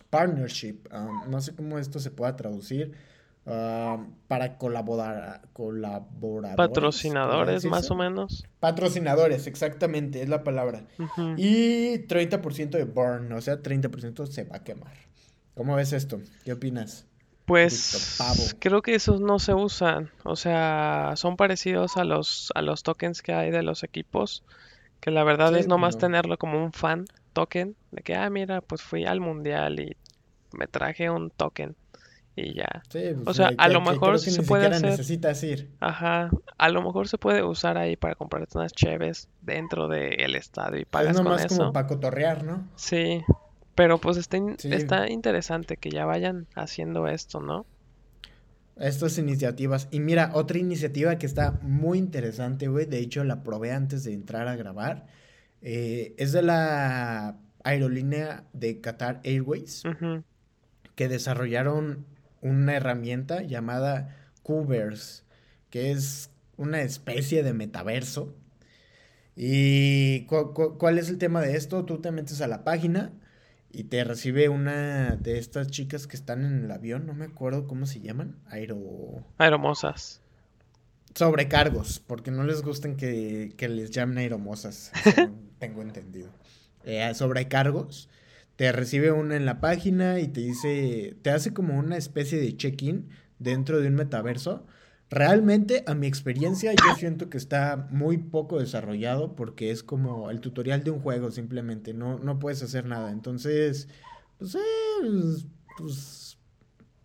partnership, 0.10 0.88
um, 0.94 1.30
no 1.30 1.42
sé 1.42 1.56
cómo 1.56 1.80
esto 1.80 2.00
se 2.00 2.12
pueda 2.12 2.36
traducir, 2.36 2.94
para 3.44 4.58
colaborar, 4.58 5.42
colaboradores. 5.54 6.56
Patrocinadores, 6.56 7.66
más 7.66 7.90
o 7.90 7.96
menos. 7.96 8.46
Patrocinadores, 8.60 9.48
exactamente, 9.48 10.22
es 10.22 10.30
la 10.30 10.44
palabra. 10.44 10.86
Y 11.38 12.08
30% 12.08 12.70
de 12.70 12.84
burn, 12.84 13.32
o 13.34 13.42
sea, 13.42 13.62
30% 13.62 14.28
se 14.28 14.44
va 14.44 14.58
a 14.58 14.64
quemar. 14.64 14.94
¿Cómo 15.56 15.76
ves 15.76 15.94
esto? 15.94 16.22
¿Qué 16.46 16.54
opinas? 16.54 17.08
Pues 17.46 18.18
creo 18.60 18.82
que 18.82 18.96
esos 18.96 19.20
no 19.20 19.40
se 19.40 19.54
usan, 19.54 20.10
o 20.24 20.36
sea, 20.36 21.14
son 21.16 21.36
parecidos 21.36 21.98
a 21.98 22.06
los 22.06 22.52
a 22.56 22.62
los 22.62 22.84
tokens 22.84 23.22
que 23.22 23.34
hay 23.34 23.52
de 23.52 23.62
los 23.62 23.84
equipos, 23.84 24.44
que 25.02 25.12
la 25.12 25.26
verdad 25.26 25.58
es 25.58 25.68
nomás 25.68 25.98
tenerlo 25.98 26.38
como 26.38 26.64
un 26.64 26.72
fan 26.72 27.08
token, 27.34 27.76
de 27.92 28.02
que 28.02 28.16
ah 28.16 28.30
mira, 28.30 28.62
pues 28.62 28.82
fui 28.82 29.06
al 29.06 29.20
mundial 29.20 29.80
y 29.80 29.98
me 30.54 30.68
traje 30.68 31.10
un 31.10 31.30
token 31.32 31.76
y 32.36 32.54
ya. 32.54 32.84
Pues, 32.92 33.16
o 33.26 33.34
sea, 33.34 33.52
a 33.58 33.68
lo 33.68 33.82
mejor 33.82 34.20
se 34.20 34.44
puede 34.44 34.68
hacer. 34.68 34.90
necesitas 34.90 35.44
ir. 35.44 35.70
Ajá, 35.80 36.32
a 36.58 36.70
lo 36.70 36.82
mejor 36.82 37.08
se 37.08 37.18
puede 37.18 37.44
usar 37.44 37.78
ahí 37.78 37.96
para 37.96 38.16
comprar 38.16 38.48
unas 38.54 38.74
cheves 38.74 39.28
dentro 39.42 39.88
del 39.88 40.36
estadio 40.36 40.80
y 40.80 40.86
pagas 40.86 41.16
es 41.16 41.24
nomás 41.24 41.46
como 41.48 41.74
para 41.74 41.88
cotorrear, 41.88 42.44
¿no? 42.44 42.68
Sí, 42.76 43.24
pero 43.76 43.98
pues 43.98 44.18
está, 44.18 44.38
está 44.64 45.10
interesante 45.10 45.78
que 45.78 45.90
ya 45.90 46.06
vayan 46.06 46.48
haciendo 46.56 47.08
esto, 47.08 47.42
¿no? 47.42 47.66
Estas 48.78 49.18
iniciativas. 49.18 49.88
Y 49.92 50.00
mira, 50.00 50.32
otra 50.34 50.58
iniciativa 50.58 51.18
que 51.18 51.26
está 51.26 51.60
muy 51.62 52.00
interesante, 52.00 52.68
güey. 52.68 52.86
De 52.86 53.00
hecho, 53.00 53.24
la 53.24 53.44
probé 53.44 53.74
antes 53.74 54.04
de 54.04 54.14
entrar 54.14 54.48
a 54.48 54.56
grabar. 54.56 55.06
Eh, 55.62 56.16
es 56.18 56.32
de 56.32 56.42
la 56.42 57.38
aerolínea 57.64 58.44
de 58.54 58.82
Qatar 58.82 59.22
Airways. 59.24 59.84
Que 60.96 61.08
desarrollaron 61.08 62.06
una 62.42 62.76
herramienta 62.76 63.42
llamada 63.44 64.18
Cubers, 64.44 65.24
que 65.70 65.92
es 65.92 66.30
una 66.58 66.82
especie 66.82 67.44
de 67.44 67.54
metaverso. 67.54 68.36
¿Y 69.36 70.26
cuál 70.26 70.98
es 70.98 71.10
el 71.10 71.18
tema 71.18 71.42
de 71.42 71.56
esto? 71.56 71.86
Tú 71.86 72.02
te 72.02 72.12
metes 72.12 72.42
a 72.42 72.48
la 72.48 72.64
página 72.64 73.14
y 73.74 73.86
te 73.86 74.04
recibe 74.04 74.50
una 74.50 75.16
de 75.16 75.38
estas 75.38 75.68
chicas 75.68 76.08
que 76.08 76.18
están 76.18 76.44
en 76.44 76.66
el 76.66 76.72
avión, 76.72 77.06
no 77.06 77.14
me 77.14 77.26
acuerdo 77.26 77.68
cómo 77.68 77.86
se 77.86 78.02
llaman, 78.02 78.38
aero... 78.48 79.24
Aeromosas. 79.38 80.22
Sobrecargos, 81.16 82.00
porque 82.00 82.32
no 82.32 82.44
les 82.44 82.62
gustan 82.62 82.96
que, 82.96 83.56
les 83.58 83.92
llamen 83.92 84.18
aeromosas, 84.18 84.92
tengo 85.62 85.82
entendido. 85.82 86.32
Eh, 86.84 87.14
sobrecargos 87.14 88.10
te 88.56 88.72
recibe 88.72 89.12
una 89.12 89.36
en 89.36 89.46
la 89.46 89.60
página 89.60 90.20
y 90.20 90.28
te 90.28 90.42
dice, 90.42 91.16
te 91.22 91.30
hace 91.30 91.54
como 91.54 91.78
una 91.80 91.98
especie 91.98 92.40
de 92.40 92.56
check-in 92.56 93.10
dentro 93.40 93.80
de 93.80 93.88
un 93.88 93.96
metaverso. 93.96 94.66
Realmente, 95.10 95.84
a 95.88 95.96
mi 95.96 96.08
experiencia, 96.08 96.72
yo 96.74 96.96
siento 96.96 97.30
que 97.30 97.38
está 97.38 97.88
muy 97.92 98.18
poco 98.18 98.60
desarrollado 98.60 99.36
porque 99.36 99.72
es 99.72 99.84
como 99.84 100.30
el 100.30 100.42
tutorial 100.42 100.84
de 100.84 100.92
un 100.92 101.00
juego 101.00 101.32
simplemente, 101.32 101.94
no, 101.94 102.20
no 102.20 102.40
puedes 102.40 102.62
hacer 102.62 102.86
nada. 102.86 103.12
Entonces, 103.12 103.88
pues, 104.38 104.56
eh, 104.56 104.60
pues, 105.78 106.38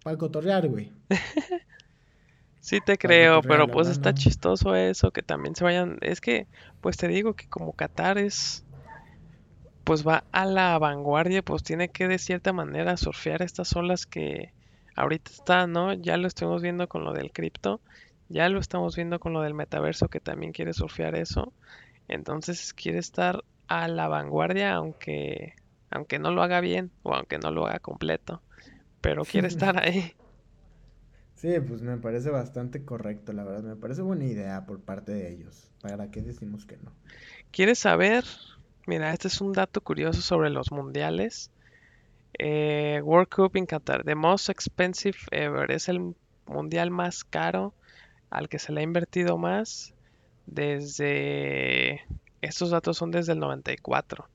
para 0.03 0.19
cotorrear, 0.19 0.69
güey. 0.69 0.93
Sí 2.67 2.81
te 2.81 2.99
creo, 2.99 3.43
pero 3.43 3.69
pues 3.69 3.89
está 3.89 4.13
chistoso 4.13 4.75
eso, 4.75 5.13
que 5.13 5.23
también 5.23 5.55
se 5.55 5.63
vayan, 5.65 5.99
es 6.01 6.21
que, 6.21 6.49
pues 6.81 6.97
te 6.97 7.07
digo 7.09 7.35
que 7.35 7.47
como 7.49 7.73
Qatar 7.73 8.19
es 8.19 8.67
pues 9.85 10.07
va 10.07 10.25
a 10.33 10.45
la 10.47 10.79
vanguardia, 10.79 11.43
pues 11.43 11.63
tiene 11.63 11.89
que 11.91 12.09
de 12.09 12.19
cierta 12.19 12.53
manera 12.53 12.97
surfear 12.97 13.43
estas 13.43 13.75
olas 13.77 14.05
que 14.07 14.53
ahorita 14.97 15.31
están, 15.31 15.73
¿no? 15.73 15.93
Ya 15.95 16.17
lo 16.17 16.27
estamos 16.27 16.61
viendo 16.63 16.89
con 16.89 17.05
lo 17.05 17.13
del 17.13 17.33
cripto, 17.33 17.81
ya 18.29 18.49
lo 18.49 18.59
estamos 18.59 18.97
viendo 18.97 19.21
con 19.21 19.33
lo 19.33 19.43
del 19.43 19.55
metaverso 19.55 20.09
que 20.09 20.21
también 20.21 20.53
quiere 20.53 20.73
surfear 20.73 21.15
eso. 21.15 21.53
Entonces 22.09 22.75
quiere 22.75 22.99
estar 22.99 23.45
a 23.69 23.89
la 23.89 24.09
vanguardia 24.09 24.75
aunque 24.75 25.55
aunque 25.91 26.19
no 26.19 26.33
lo 26.33 26.43
haga 26.43 26.61
bien 26.61 26.93
o 27.03 27.15
aunque 27.15 27.39
no 27.39 27.51
lo 27.53 27.67
haga 27.67 27.79
completo, 27.79 28.43
pero 29.01 29.25
quiere 29.25 29.49
estar 29.49 29.79
ahí. 29.83 30.13
Sí, 31.37 31.55
pues 31.61 31.83
me 31.83 31.97
parece 31.99 32.31
bastante 32.31 32.85
correcto, 32.85 33.33
la 33.33 33.45
verdad, 33.45 33.63
me 33.63 33.77
parece 33.77 34.03
buena 34.03 34.25
idea 34.25 34.67
por 34.67 34.81
parte 34.81 35.13
de 35.13 35.31
ellos. 35.31 35.71
¿Para 35.81 36.11
qué 36.11 36.23
decimos 36.23 36.67
que 36.67 36.77
no? 36.79 36.91
¿Quieres 37.53 37.79
saber 37.79 38.25
Mira, 38.87 39.13
este 39.13 39.27
es 39.27 39.41
un 39.41 39.53
dato 39.53 39.81
curioso 39.81 40.23
sobre 40.23 40.49
los 40.49 40.71
mundiales. 40.71 41.51
Eh, 42.39 43.01
World 43.03 43.29
Cup 43.29 43.57
en 43.57 43.67
Qatar, 43.67 44.05
the 44.05 44.15
most 44.15 44.49
expensive 44.49 45.19
ever. 45.33 45.73
Es 45.73 45.89
el 45.89 46.15
mundial 46.47 46.93
más 46.93 47.25
caro 47.25 47.75
al 48.31 48.49
que 48.49 48.61
se 48.61 48.73
le 48.73 48.81
ha 48.81 48.85
invertido 48.85 49.39
más 49.39 49.93
desde. 50.47 52.05
Estos 52.43 52.71
datos 52.71 52.97
son 52.97 53.11
desde 53.11 53.33
el 53.33 53.41
94. 53.41 54.29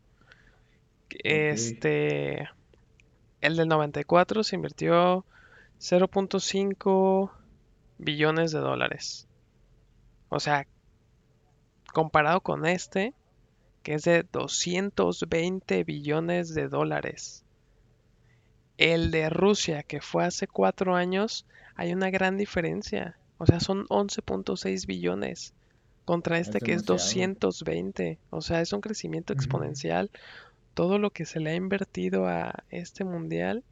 Este. 1.24 2.50
El 3.40 3.56
del 3.56 3.70
94 3.70 4.44
se 4.44 4.56
invirtió 4.58 5.26
0.5 5.82 7.32
billones 7.98 8.52
de 8.52 8.60
dólares. 8.60 9.28
O 10.30 10.40
sea, 10.40 10.68
comparado 11.92 12.42
con 12.42 12.68
este, 12.68 13.16
que 13.82 13.96
es 13.96 14.04
de 14.04 14.24
220 14.32 15.84
billones 15.84 16.54
de 16.54 16.68
dólares. 16.68 17.44
El 18.78 19.10
de 19.10 19.32
Rusia, 19.32 19.82
que 19.82 20.02
fue 20.02 20.24
hace 20.24 20.46
cuatro 20.46 20.96
años, 20.96 21.48
hay 21.76 21.94
una 21.94 22.12
gran 22.12 22.38
diferencia. 22.38 23.18
O 23.40 23.48
sea, 23.48 23.60
son 23.60 23.88
11.6 23.88 24.86
billones 24.86 25.56
contra 26.06 26.38
este 26.38 26.60
que 26.60 26.74
es 26.74 26.86
220. 26.86 28.20
O 28.30 28.42
sea, 28.42 28.62
es 28.62 28.72
un 28.72 28.82
crecimiento 28.82 29.34
exponencial. 29.34 30.12
Todo 30.76 31.00
lo 31.00 31.10
que 31.10 31.26
se 31.26 31.40
le 31.40 31.50
ha 31.50 31.56
invertido 31.56 32.28
a 32.28 32.64
este 32.70 33.04
mundial. 33.04 33.64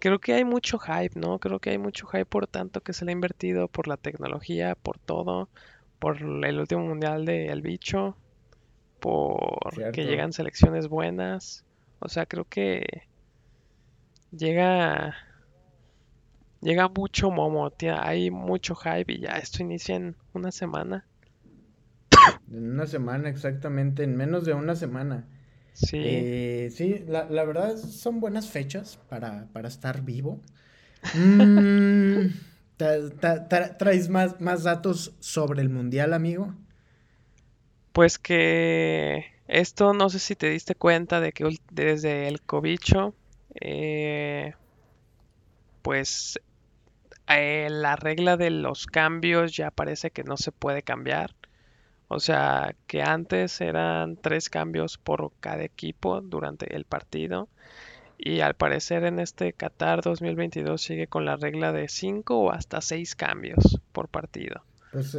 Creo 0.00 0.18
que 0.18 0.32
hay 0.32 0.44
mucho 0.44 0.78
hype, 0.78 1.18
¿no? 1.20 1.38
Creo 1.38 1.60
que 1.60 1.70
hay 1.70 1.78
mucho 1.78 2.06
hype 2.06 2.24
por 2.24 2.46
tanto 2.46 2.80
que 2.80 2.92
se 2.92 3.04
le 3.04 3.12
ha 3.12 3.12
invertido, 3.12 3.68
por 3.68 3.86
la 3.86 3.98
tecnología, 3.98 4.74
por 4.74 4.98
todo, 4.98 5.50
por 5.98 6.16
el 6.20 6.58
último 6.58 6.86
mundial 6.86 7.26
de 7.26 7.48
El 7.48 7.60
Bicho, 7.60 8.16
por 8.98 9.92
que 9.92 10.06
llegan 10.06 10.32
selecciones 10.32 10.88
buenas. 10.88 11.64
O 11.98 12.08
sea, 12.08 12.24
creo 12.24 12.46
que 12.46 13.04
llega 14.30 15.14
llega 16.62 16.88
mucho 16.88 17.30
momo, 17.30 17.70
hay 17.98 18.30
mucho 18.30 18.74
hype 18.74 19.12
y 19.12 19.20
ya 19.20 19.32
esto 19.32 19.62
inicia 19.62 19.96
en 19.96 20.16
una 20.32 20.50
semana. 20.50 21.06
En 22.50 22.72
una 22.72 22.86
semana, 22.86 23.28
exactamente, 23.28 24.02
en 24.02 24.16
menos 24.16 24.44
de 24.44 24.54
una 24.54 24.74
semana. 24.74 25.26
Sí. 25.72 25.98
Eh, 26.02 26.70
sí, 26.74 27.04
la, 27.06 27.24
verdad 27.24 27.76
son 27.76 28.20
buenas 28.20 28.48
fechas 28.48 28.98
para, 29.08 29.48
estar 29.64 30.02
vivo. 30.02 30.40
Mm, 31.14 32.28
¿Traes 33.78 34.08
más, 34.08 34.40
más 34.40 34.62
datos 34.62 35.14
sobre 35.20 35.62
el 35.62 35.68
mundial, 35.68 36.12
amigo? 36.12 36.54
Pues 37.92 38.18
que 38.18 39.24
esto 39.48 39.92
no 39.92 40.10
sé 40.10 40.20
si 40.20 40.36
te 40.36 40.48
diste 40.48 40.74
cuenta 40.74 41.20
de 41.20 41.32
que 41.32 41.58
desde 41.72 42.28
el 42.28 42.40
cobicho, 42.40 43.14
eh, 43.60 44.54
pues 45.82 46.38
eh, 47.26 47.68
la 47.68 47.96
regla 47.96 48.36
de 48.36 48.50
los 48.50 48.86
cambios 48.86 49.56
ya 49.56 49.70
parece 49.70 50.10
que 50.10 50.22
no 50.22 50.36
se 50.36 50.52
puede 50.52 50.82
cambiar. 50.82 51.34
O 52.12 52.18
sea, 52.18 52.74
que 52.88 53.02
antes 53.02 53.60
eran 53.60 54.16
tres 54.16 54.50
cambios 54.50 54.98
por 54.98 55.30
cada 55.38 55.62
equipo 55.62 56.20
durante 56.20 56.74
el 56.74 56.84
partido. 56.84 57.48
Y 58.18 58.40
al 58.40 58.54
parecer 58.54 59.04
en 59.04 59.20
este 59.20 59.52
Qatar 59.52 60.02
2022 60.02 60.82
sigue 60.82 61.06
con 61.06 61.24
la 61.24 61.36
regla 61.36 61.70
de 61.70 61.86
cinco 61.86 62.40
o 62.40 62.50
hasta 62.50 62.80
seis 62.80 63.14
cambios 63.14 63.80
por 63.92 64.08
partido. 64.08 64.64
Pues 64.90 65.16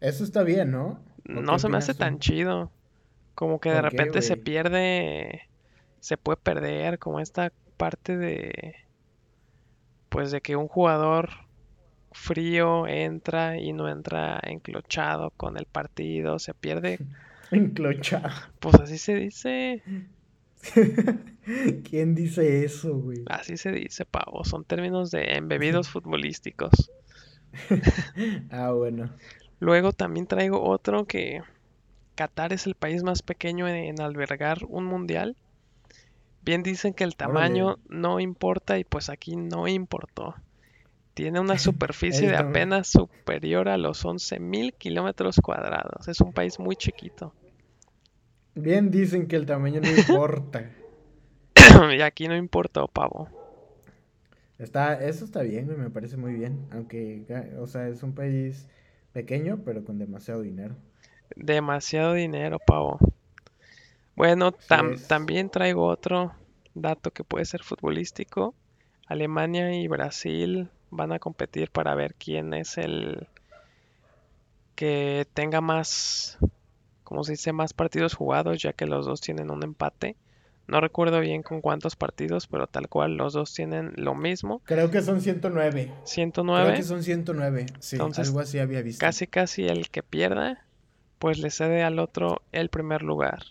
Eso 0.00 0.24
está 0.24 0.42
bien, 0.42 0.72
¿no? 0.72 0.98
No 1.26 1.60
se 1.60 1.68
me 1.68 1.78
hace 1.78 1.94
tan 1.94 2.18
chido. 2.18 2.72
Como 3.36 3.60
que 3.60 3.70
de 3.70 3.80
repente 3.80 4.20
se 4.20 4.36
pierde, 4.36 5.48
se 6.00 6.16
puede 6.16 6.38
perder 6.38 6.98
como 6.98 7.20
esta 7.20 7.52
parte 7.76 8.16
de, 8.16 8.74
pues 10.08 10.32
de 10.32 10.40
que 10.40 10.56
un 10.56 10.66
jugador 10.66 11.30
frío 12.12 12.86
entra 12.86 13.58
y 13.58 13.72
no 13.72 13.88
entra 13.88 14.40
enclochado 14.42 15.30
con 15.36 15.56
el 15.56 15.66
partido, 15.66 16.38
se 16.38 16.54
pierde. 16.54 16.98
Enclochado. 17.50 18.30
Pues 18.60 18.76
así 18.76 18.98
se 18.98 19.14
dice. 19.16 19.82
¿Quién 21.88 22.14
dice 22.14 22.64
eso, 22.64 22.96
güey? 22.96 23.24
Así 23.26 23.56
se 23.56 23.72
dice, 23.72 24.04
pavo. 24.04 24.44
Son 24.44 24.64
términos 24.64 25.10
de 25.10 25.36
embebidos 25.36 25.88
futbolísticos. 25.90 26.90
ah, 28.50 28.70
bueno. 28.70 29.10
Luego 29.58 29.92
también 29.92 30.26
traigo 30.26 30.62
otro 30.62 31.04
que 31.04 31.42
Qatar 32.14 32.52
es 32.52 32.66
el 32.66 32.74
país 32.74 33.02
más 33.02 33.22
pequeño 33.22 33.66
en, 33.68 34.00
albergar 34.00 34.58
un 34.68 34.84
mundial. 34.84 35.36
Bien 36.42 36.62
dicen 36.62 36.94
que 36.94 37.04
el 37.04 37.16
tamaño 37.16 37.78
no 37.88 38.20
importa 38.20 38.78
y 38.78 38.84
pues 38.84 39.10
aquí 39.10 39.36
no 39.36 39.68
importó. 39.68 40.34
Tiene 41.14 41.40
una 41.40 41.58
superficie 41.58 42.28
de 42.28 42.36
apenas 42.36 42.88
superior 42.88 43.68
a 43.68 43.78
los 43.78 44.04
11.000 44.04 44.74
kilómetros 44.76 45.36
cuadrados. 45.42 46.08
Es 46.08 46.20
un 46.20 46.32
país 46.32 46.58
muy 46.58 46.76
chiquito. 46.76 47.32
Bien 48.54 48.90
dicen 48.90 49.26
que 49.26 49.36
el 49.36 49.46
tamaño 49.46 49.80
no 49.80 49.90
importa. 49.90 50.70
y 51.96 52.00
aquí 52.00 52.28
no 52.28 52.36
importa, 52.36 52.86
pavo. 52.86 53.28
Está, 54.58 55.02
eso 55.02 55.24
está 55.24 55.42
bien, 55.42 55.74
me 55.78 55.88
parece 55.88 56.16
muy 56.16 56.34
bien. 56.34 56.66
Aunque, 56.72 57.24
o 57.58 57.66
sea, 57.66 57.88
es 57.88 58.02
un 58.02 58.14
país 58.14 58.68
pequeño, 59.12 59.60
pero 59.64 59.84
con 59.84 59.98
demasiado 59.98 60.42
dinero. 60.42 60.74
Demasiado 61.36 62.14
dinero, 62.14 62.58
pavo. 62.58 62.98
Bueno, 64.16 64.52
también 65.08 65.48
traigo 65.48 65.86
otro 65.86 66.34
dato 66.74 67.10
que 67.10 67.24
puede 67.24 67.44
ser 67.46 67.62
futbolístico. 67.62 68.54
Alemania 69.06 69.74
y 69.74 69.88
Brasil 69.88 70.68
van 70.90 71.12
a 71.12 71.18
competir 71.18 71.70
para 71.70 71.94
ver 71.94 72.14
quién 72.14 72.54
es 72.54 72.78
el 72.78 73.28
que 74.74 75.26
tenga 75.34 75.60
más, 75.60 76.38
como 77.04 77.24
se 77.24 77.32
dice, 77.32 77.52
más 77.52 77.72
partidos 77.72 78.14
jugados, 78.14 78.62
ya 78.62 78.72
que 78.72 78.86
los 78.86 79.06
dos 79.06 79.20
tienen 79.20 79.50
un 79.50 79.62
empate. 79.62 80.16
No 80.66 80.80
recuerdo 80.80 81.20
bien 81.20 81.42
con 81.42 81.60
cuántos 81.60 81.96
partidos, 81.96 82.46
pero 82.46 82.66
tal 82.66 82.88
cual 82.88 83.16
los 83.16 83.32
dos 83.32 83.52
tienen 83.52 83.92
lo 83.96 84.14
mismo. 84.14 84.62
Creo 84.64 84.90
que 84.90 85.02
son 85.02 85.20
109. 85.20 85.92
109. 86.04 86.64
Creo 86.64 86.76
que 86.76 86.82
son 86.84 87.02
109. 87.02 87.66
Sí, 87.80 87.98
algo 87.98 88.40
así 88.40 88.58
había 88.58 88.80
visto. 88.80 89.00
Casi 89.00 89.26
casi 89.26 89.66
el 89.66 89.90
que 89.90 90.02
pierda, 90.02 90.64
pues 91.18 91.38
le 91.38 91.50
cede 91.50 91.82
al 91.82 91.98
otro 91.98 92.42
el 92.52 92.68
primer 92.68 93.02
lugar. 93.02 93.42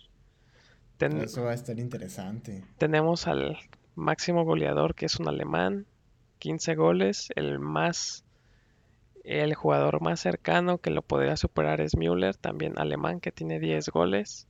Eso 1.00 1.44
va 1.44 1.52
a 1.52 1.54
estar 1.54 1.80
interesante. 1.80 2.64
Tenemos 2.78 3.28
al 3.28 3.58
máximo 3.96 4.44
goleador 4.44 4.96
que 4.96 5.06
es 5.06 5.20
un 5.20 5.28
alemán, 5.28 5.86
15 6.40 6.76
goles, 6.76 7.30
el 7.36 7.60
más 7.60 8.24
el 9.24 9.54
jugador 9.54 10.02
más 10.02 10.20
cercano 10.20 10.80
que 10.80 10.90
lo 10.90 11.02
podría 11.04 11.38
superar 11.38 11.82
es 11.82 11.96
Müller, 11.96 12.36
también 12.36 12.80
alemán 12.80 13.20
que 13.20 13.32
tiene 13.32 13.60
10 13.60 13.90
goles. 13.90 14.48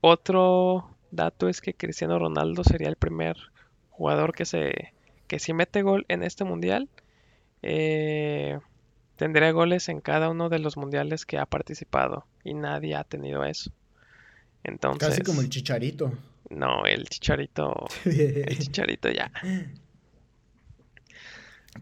Otro 0.00 0.96
dato 1.10 1.48
es 1.48 1.60
que 1.60 1.74
Cristiano 1.74 2.18
Ronaldo 2.18 2.64
sería 2.64 2.88
el 2.88 2.96
primer 2.96 3.36
jugador 3.90 4.34
que 4.34 4.44
se 4.44 4.94
que 5.26 5.38
si 5.38 5.52
mete 5.52 5.82
gol 5.82 6.06
en 6.08 6.22
este 6.22 6.44
mundial 6.44 6.88
eh, 7.62 8.58
tendría 9.16 9.50
goles 9.50 9.88
en 9.88 10.00
cada 10.00 10.30
uno 10.30 10.48
de 10.48 10.60
los 10.60 10.76
mundiales 10.76 11.26
que 11.26 11.38
ha 11.38 11.44
participado 11.44 12.24
y 12.44 12.54
nadie 12.54 12.94
ha 12.94 13.04
tenido 13.04 13.44
eso. 13.44 13.70
Entonces, 14.64 15.08
casi 15.10 15.22
como 15.22 15.40
el 15.40 15.50
Chicharito. 15.50 16.12
No, 16.50 16.86
el 16.86 17.08
Chicharito, 17.08 17.86
el 18.04 18.58
Chicharito 18.58 19.10
ya. 19.10 19.30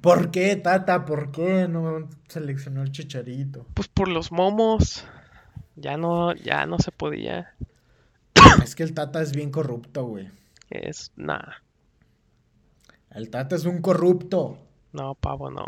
¿Por 0.00 0.30
qué, 0.30 0.56
Tata? 0.56 1.04
¿Por 1.04 1.32
qué 1.32 1.68
no 1.68 2.08
seleccionó 2.28 2.82
el 2.82 2.92
Chicharito? 2.92 3.66
Pues 3.74 3.88
por 3.88 4.08
los 4.08 4.32
momos. 4.32 5.06
Ya 5.76 5.96
no, 5.96 6.34
ya 6.34 6.66
no 6.66 6.78
se 6.78 6.90
podía. 6.90 7.54
Es 8.62 8.74
que 8.74 8.82
el 8.82 8.94
Tata 8.94 9.20
es 9.20 9.32
bien 9.32 9.50
corrupto, 9.50 10.04
güey. 10.04 10.30
Es 10.70 11.12
nada. 11.16 11.62
El 13.10 13.30
Tata 13.30 13.56
es 13.56 13.64
un 13.64 13.80
corrupto. 13.80 14.58
No, 14.92 15.14
pavo, 15.14 15.50
no. 15.50 15.66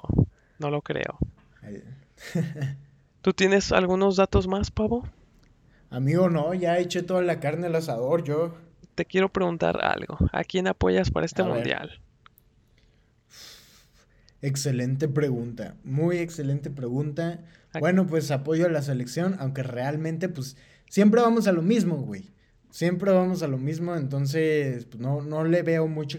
No 0.59 0.70
lo 0.70 0.83
creo. 0.83 1.18
¿Tú 3.22 3.33
tienes 3.33 3.72
algunos 3.72 4.16
datos 4.16 4.46
más, 4.46 4.70
pavo? 4.70 5.07
Amigo, 5.90 6.28
no, 6.28 6.52
ya 6.54 6.78
eché 6.78 7.02
toda 7.02 7.22
la 7.22 7.40
carne 7.40 7.66
al 7.66 7.76
asador, 7.76 8.24
yo. 8.24 8.54
Te 8.94 9.04
quiero 9.04 9.28
preguntar 9.28 9.85
algo. 9.85 10.18
¿A 10.33 10.44
quién 10.44 10.66
apoyas 10.66 11.11
para 11.11 11.26
este 11.26 11.42
mundial? 11.42 12.00
Excelente 14.40 15.09
pregunta, 15.09 15.74
muy 15.83 16.18
excelente 16.18 16.70
pregunta. 16.70 17.40
Bueno, 17.81 18.07
pues 18.07 18.31
apoyo 18.31 18.66
a 18.66 18.70
la 18.70 18.83
selección, 18.83 19.37
aunque 19.40 19.62
realmente, 19.62 20.29
pues, 20.29 20.57
siempre 20.88 21.20
vamos 21.20 21.48
a 21.48 21.53
lo 21.53 21.62
mismo, 21.62 21.96
güey. 21.96 22.31
Siempre 22.70 23.11
vamos 23.12 23.42
a 23.42 23.48
lo 23.48 23.57
mismo, 23.57 23.96
entonces 23.96 24.85
pues, 24.85 25.01
no, 25.01 25.22
no 25.22 25.42
le 25.44 25.62
veo 25.62 25.88
mucha, 25.88 26.18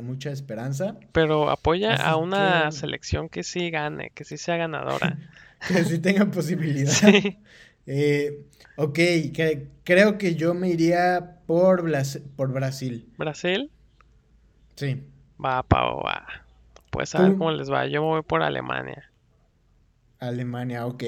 mucha 0.00 0.30
esperanza. 0.30 0.96
Pero 1.12 1.50
apoya 1.50 1.96
a 1.96 2.16
una 2.16 2.70
selección 2.70 3.28
que 3.28 3.42
sí 3.42 3.70
gane, 3.70 4.10
que 4.14 4.24
sí 4.24 4.38
sea 4.38 4.56
ganadora. 4.56 5.18
que 5.68 5.84
sí 5.84 5.98
tenga 5.98 6.26
posibilidad. 6.26 6.92
Eh, 7.90 8.44
ok, 8.76 8.94
que, 9.32 9.68
creo 9.82 10.18
que 10.18 10.34
yo 10.34 10.52
me 10.52 10.68
iría 10.68 11.38
por, 11.46 11.82
por 12.36 12.52
Brasil. 12.52 13.10
¿Brasil? 13.16 13.70
Sí. 14.76 15.02
Va, 15.42 15.62
Pau, 15.62 16.02
va. 16.04 16.47
Pues 16.98 17.14
a 17.14 17.22
ver 17.22 17.36
cómo 17.36 17.52
les 17.52 17.70
va. 17.70 17.86
Yo 17.86 18.02
me 18.02 18.08
voy 18.08 18.22
por 18.22 18.42
Alemania. 18.42 19.08
Alemania, 20.18 20.84
ok. 20.84 21.04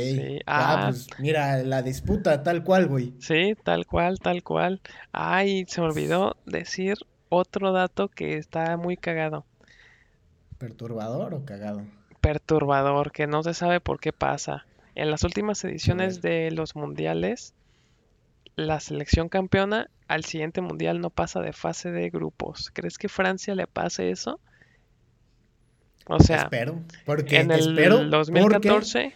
Ah, 0.46 0.76
ah, 0.87 0.87
pues 0.87 1.09
mira, 1.18 1.64
la 1.64 1.83
disputa 1.83 2.44
tal 2.44 2.62
cual, 2.62 2.87
güey. 2.87 3.12
Sí, 3.18 3.57
tal 3.64 3.87
cual, 3.87 4.20
tal 4.20 4.44
cual. 4.44 4.81
Ay, 5.11 5.64
se 5.66 5.81
me 5.81 5.88
olvidó 5.88 6.37
decir 6.46 6.98
otro 7.29 7.72
dato 7.72 8.07
que 8.07 8.37
está 8.37 8.76
muy 8.76 8.96
cagado. 8.96 9.44
¿Perturbador 10.59 11.35
o 11.35 11.44
cagado? 11.44 11.83
Perturbador, 12.20 13.11
que 13.11 13.26
no 13.26 13.42
se 13.42 13.53
sabe 13.53 13.81
por 13.81 13.98
qué 13.98 14.12
pasa. 14.12 14.66
En 14.94 15.11
las 15.11 15.24
últimas 15.24 15.64
ediciones 15.64 16.22
de 16.22 16.53
los 16.53 16.76
mundiales, 16.76 17.53
la 18.55 18.79
selección 18.79 19.29
campeona 19.29 19.90
al 20.07 20.22
siguiente 20.24 20.61
mundial 20.61 21.00
no 21.00 21.11
pasa 21.11 21.40
de 21.40 21.53
fase 21.53 21.90
de 21.90 22.11
grupos. 22.11 22.70
¿Crees 22.72 22.96
que 22.96 23.09
Francia 23.09 23.57
le 23.57 23.66
pase 23.66 24.12
eso? 24.12 24.38
O 26.06 26.18
sea, 26.18 26.42
espero, 26.42 26.82
porque 27.04 27.38
en 27.38 27.50
el 27.50 27.60
espero 27.60 28.04
2014 28.04 29.14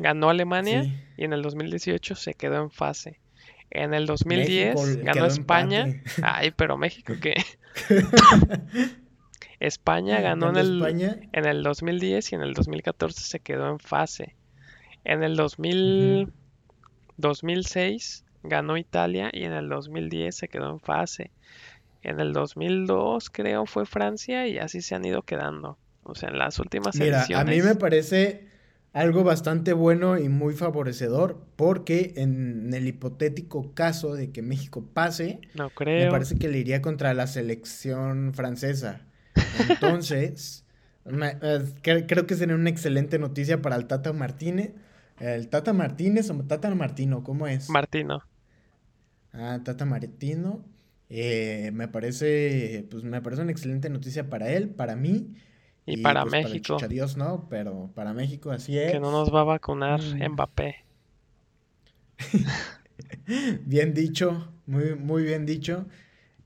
ganó 0.00 0.28
Alemania 0.28 0.84
y 1.16 1.24
en 1.24 1.32
el 1.32 1.42
2018 1.42 2.14
se 2.14 2.34
quedó 2.34 2.62
en 2.62 2.70
fase. 2.70 3.18
En 3.70 3.94
el 3.94 4.06
2010 4.06 4.98
ganó 4.98 5.26
España. 5.26 6.02
Ay, 6.22 6.52
pero 6.52 6.76
México 6.76 7.14
qué? 7.20 7.34
España 9.60 10.20
ganó 10.20 10.50
en 10.50 10.56
el, 10.56 11.26
en 11.32 11.46
el 11.46 11.62
2010 11.62 12.32
y 12.32 12.34
en 12.34 12.42
el 12.42 12.54
2014 12.54 13.20
se 13.20 13.40
quedó 13.40 13.70
en 13.70 13.78
fase. 13.78 14.36
En 15.04 15.22
el 15.22 15.36
2000, 15.36 16.32
2006 17.16 18.24
ganó 18.42 18.76
Italia 18.76 19.30
y 19.32 19.44
en 19.44 19.52
el 19.52 19.68
2010 19.68 20.36
se 20.36 20.48
quedó 20.48 20.70
en 20.70 20.80
fase. 20.80 21.30
En 22.02 22.20
el 22.20 22.32
2002 22.32 23.30
creo 23.30 23.66
fue 23.66 23.86
Francia 23.86 24.46
y 24.46 24.58
así 24.58 24.82
se 24.82 24.94
han 24.94 25.04
ido 25.04 25.22
quedando. 25.22 25.78
O 26.04 26.14
sea, 26.14 26.28
en 26.28 26.38
las 26.38 26.58
últimas 26.58 26.96
Mira, 26.96 27.26
a 27.34 27.44
mí 27.44 27.60
me 27.62 27.74
parece 27.74 28.46
algo 28.92 29.24
bastante 29.24 29.72
bueno 29.72 30.18
y 30.18 30.28
muy 30.28 30.54
favorecedor 30.54 31.44
porque 31.56 32.12
en 32.16 32.72
el 32.72 32.86
hipotético 32.86 33.74
caso 33.74 34.14
de 34.14 34.30
que 34.30 34.40
México 34.40 34.88
pase, 34.94 35.40
no 35.54 35.70
creo. 35.70 36.06
me 36.06 36.10
parece 36.10 36.36
que 36.36 36.48
le 36.48 36.58
iría 36.58 36.80
contra 36.80 37.12
la 37.12 37.26
selección 37.26 38.32
francesa. 38.34 39.00
Entonces, 39.68 40.64
eh, 41.06 42.04
creo 42.06 42.26
que 42.26 42.34
sería 42.36 42.54
una 42.54 42.70
excelente 42.70 43.18
noticia 43.18 43.60
para 43.60 43.76
el 43.76 43.86
Tata 43.86 44.12
Martínez. 44.12 44.72
¿El 45.18 45.48
Tata 45.48 45.72
Martínez 45.72 46.30
o 46.30 46.34
Tata 46.44 46.72
Martino? 46.74 47.24
¿Cómo 47.24 47.48
es? 47.48 47.70
Martino. 47.70 48.22
Ah, 49.32 49.60
Tata 49.64 49.84
Martino. 49.86 50.64
Eh, 51.08 51.70
me 51.72 51.88
parece, 51.88 52.86
pues 52.90 53.02
me 53.04 53.20
parece 53.20 53.42
una 53.42 53.52
excelente 53.52 53.90
noticia 53.90 54.30
para 54.30 54.50
él, 54.50 54.70
para 54.70 54.96
mí 54.96 55.34
y, 55.86 55.98
para 55.98 56.22
pues, 56.22 56.32
México. 56.32 56.76
Para 56.76 56.88
Dios 56.88 57.16
no, 57.16 57.46
pero 57.48 57.90
para 57.94 58.12
México 58.12 58.50
así 58.50 58.78
es. 58.78 58.92
Que 58.92 59.00
no 59.00 59.10
nos 59.10 59.34
va 59.34 59.40
a 59.40 59.44
vacunar 59.44 60.00
mm. 60.00 60.32
Mbappé. 60.32 60.84
bien 63.66 63.92
dicho, 63.92 64.48
muy, 64.66 64.94
muy 64.94 65.22
bien 65.24 65.44
dicho. 65.44 65.86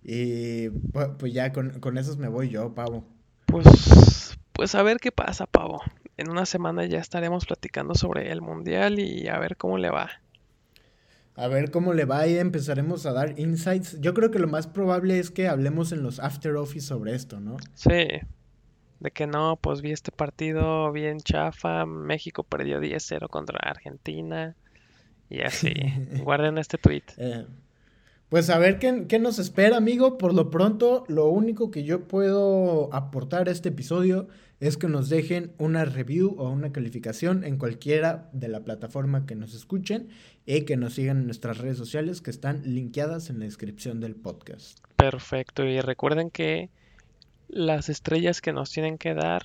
Y 0.03 0.71
pues, 0.71 1.33
ya 1.33 1.53
con, 1.53 1.81
con 1.81 1.99
esos 1.99 2.19
me 2.19 2.29
voy 2.29 2.49
yo, 2.49 2.75
Pavo. 2.75 3.05
Pues, 3.47 4.39
pues 4.53 4.75
a 4.75 4.83
ver 4.83 4.99
qué 4.99 5.13
pasa, 5.13 5.47
Pavo. 5.47 5.83
en 6.17 6.31
una 6.31 6.47
semana 6.47 6.85
ya 6.87 6.99
estaremos 6.99 7.47
platicando 7.47 7.95
sobre 7.95 8.33
el 8.33 8.43
mundial 8.43 8.99
y 8.99 9.29
a 9.29 9.39
ver 9.39 9.57
cómo 9.57 9.79
le 9.79 9.91
va. 9.91 10.11
A 11.37 11.47
ver 11.47 11.71
cómo 11.71 11.95
le 11.95 12.05
va 12.05 12.27
y 12.27 12.37
empezaremos 12.37 13.07
a 13.07 13.13
dar 13.13 13.39
insights. 13.39 14.01
Yo 14.01 14.13
creo 14.13 14.33
que 14.33 14.41
lo 14.41 14.49
más 14.49 14.67
probable 14.67 15.21
es 15.21 15.31
que 15.31 15.47
hablemos 15.47 15.93
en 15.93 16.03
los 16.03 16.19
after 16.19 16.57
office 16.57 16.89
sobre 16.89 17.15
esto, 17.15 17.39
¿no? 17.39 17.59
Sí. 17.75 18.09
De 19.01 19.11
que 19.11 19.27
no, 19.27 19.57
pues 19.61 19.81
vi 19.81 19.93
este 19.93 20.11
partido 20.11 20.91
bien 20.93 21.21
chafa, 21.21 21.87
México 21.87 22.43
perdió 22.43 22.81
10-0 22.81 23.29
contra 23.29 23.59
Argentina 23.59 24.57
y 25.31 25.43
así. 25.43 25.73
Guarden 26.23 26.59
este 26.59 26.79
tweet. 26.79 27.05
Eh, 27.17 27.47
pues 28.29 28.51
a 28.51 28.59
ver 28.59 28.79
qué, 28.79 29.07
qué, 29.09 29.19
nos 29.19 29.39
espera, 29.39 29.77
amigo. 29.77 30.19
Por 30.19 30.35
lo 30.35 30.51
pronto, 30.51 31.05
lo 31.09 31.29
único 31.29 31.71
que 31.71 31.85
yo 31.85 32.09
puedo 32.09 32.93
aportar 32.93 33.49
a 33.49 33.53
este 33.53 33.71
episodio 33.71 34.29
es 34.61 34.77
que 34.77 34.89
nos 34.89 35.09
dejen 35.09 35.53
una 35.59 35.85
review 35.85 36.35
o 36.39 36.51
una 36.51 36.73
calificación 36.73 37.45
en 37.45 37.59
cualquiera 37.59 38.29
de 38.33 38.49
la 38.49 38.65
plataforma 38.65 39.25
que 39.25 39.37
nos 39.37 39.55
escuchen 39.55 40.09
y 40.47 40.63
que 40.63 40.77
nos 40.77 40.95
sigan 40.95 41.19
en 41.19 41.27
nuestras 41.27 41.59
redes 41.59 41.77
sociales 41.77 42.21
que 42.21 42.31
están 42.31 42.63
linkeadas 42.65 43.31
en 43.31 43.39
la 43.39 43.45
descripción 43.45 44.01
del 44.01 44.17
podcast. 44.17 44.81
Perfecto, 44.97 45.65
y 45.65 45.81
recuerden 45.81 46.31
que 46.31 46.71
las 47.49 47.89
estrellas 47.89 48.41
que 48.41 48.53
nos 48.53 48.71
tienen 48.71 48.99
que 48.99 49.15
dar 49.15 49.43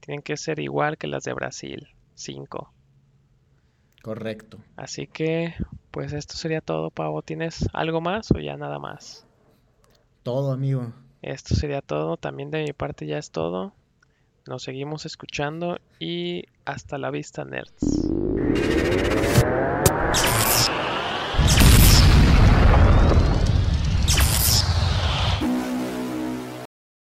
tienen 0.00 0.22
que 0.22 0.36
ser 0.36 0.60
igual 0.60 0.98
que 0.98 1.06
las 1.06 1.24
de 1.24 1.32
Brasil, 1.32 1.88
5. 2.14 2.72
Correcto. 4.02 4.58
Así 4.76 5.06
que, 5.06 5.54
pues 5.90 6.12
esto 6.12 6.34
sería 6.36 6.60
todo, 6.60 6.90
Pavo. 6.90 7.22
¿Tienes 7.22 7.66
algo 7.72 8.02
más 8.02 8.30
o 8.32 8.38
ya 8.38 8.58
nada 8.58 8.78
más? 8.78 9.26
Todo, 10.22 10.52
amigo. 10.52 10.92
Esto 11.22 11.54
sería 11.54 11.80
todo. 11.80 12.18
También 12.18 12.50
de 12.50 12.64
mi 12.64 12.72
parte 12.74 13.06
ya 13.06 13.16
es 13.16 13.30
todo. 13.30 13.72
Nos 14.46 14.62
seguimos 14.62 15.06
escuchando 15.06 15.78
y 15.98 16.44
hasta 16.66 16.98
la 16.98 17.10
vista, 17.10 17.46
nerds. 17.46 18.10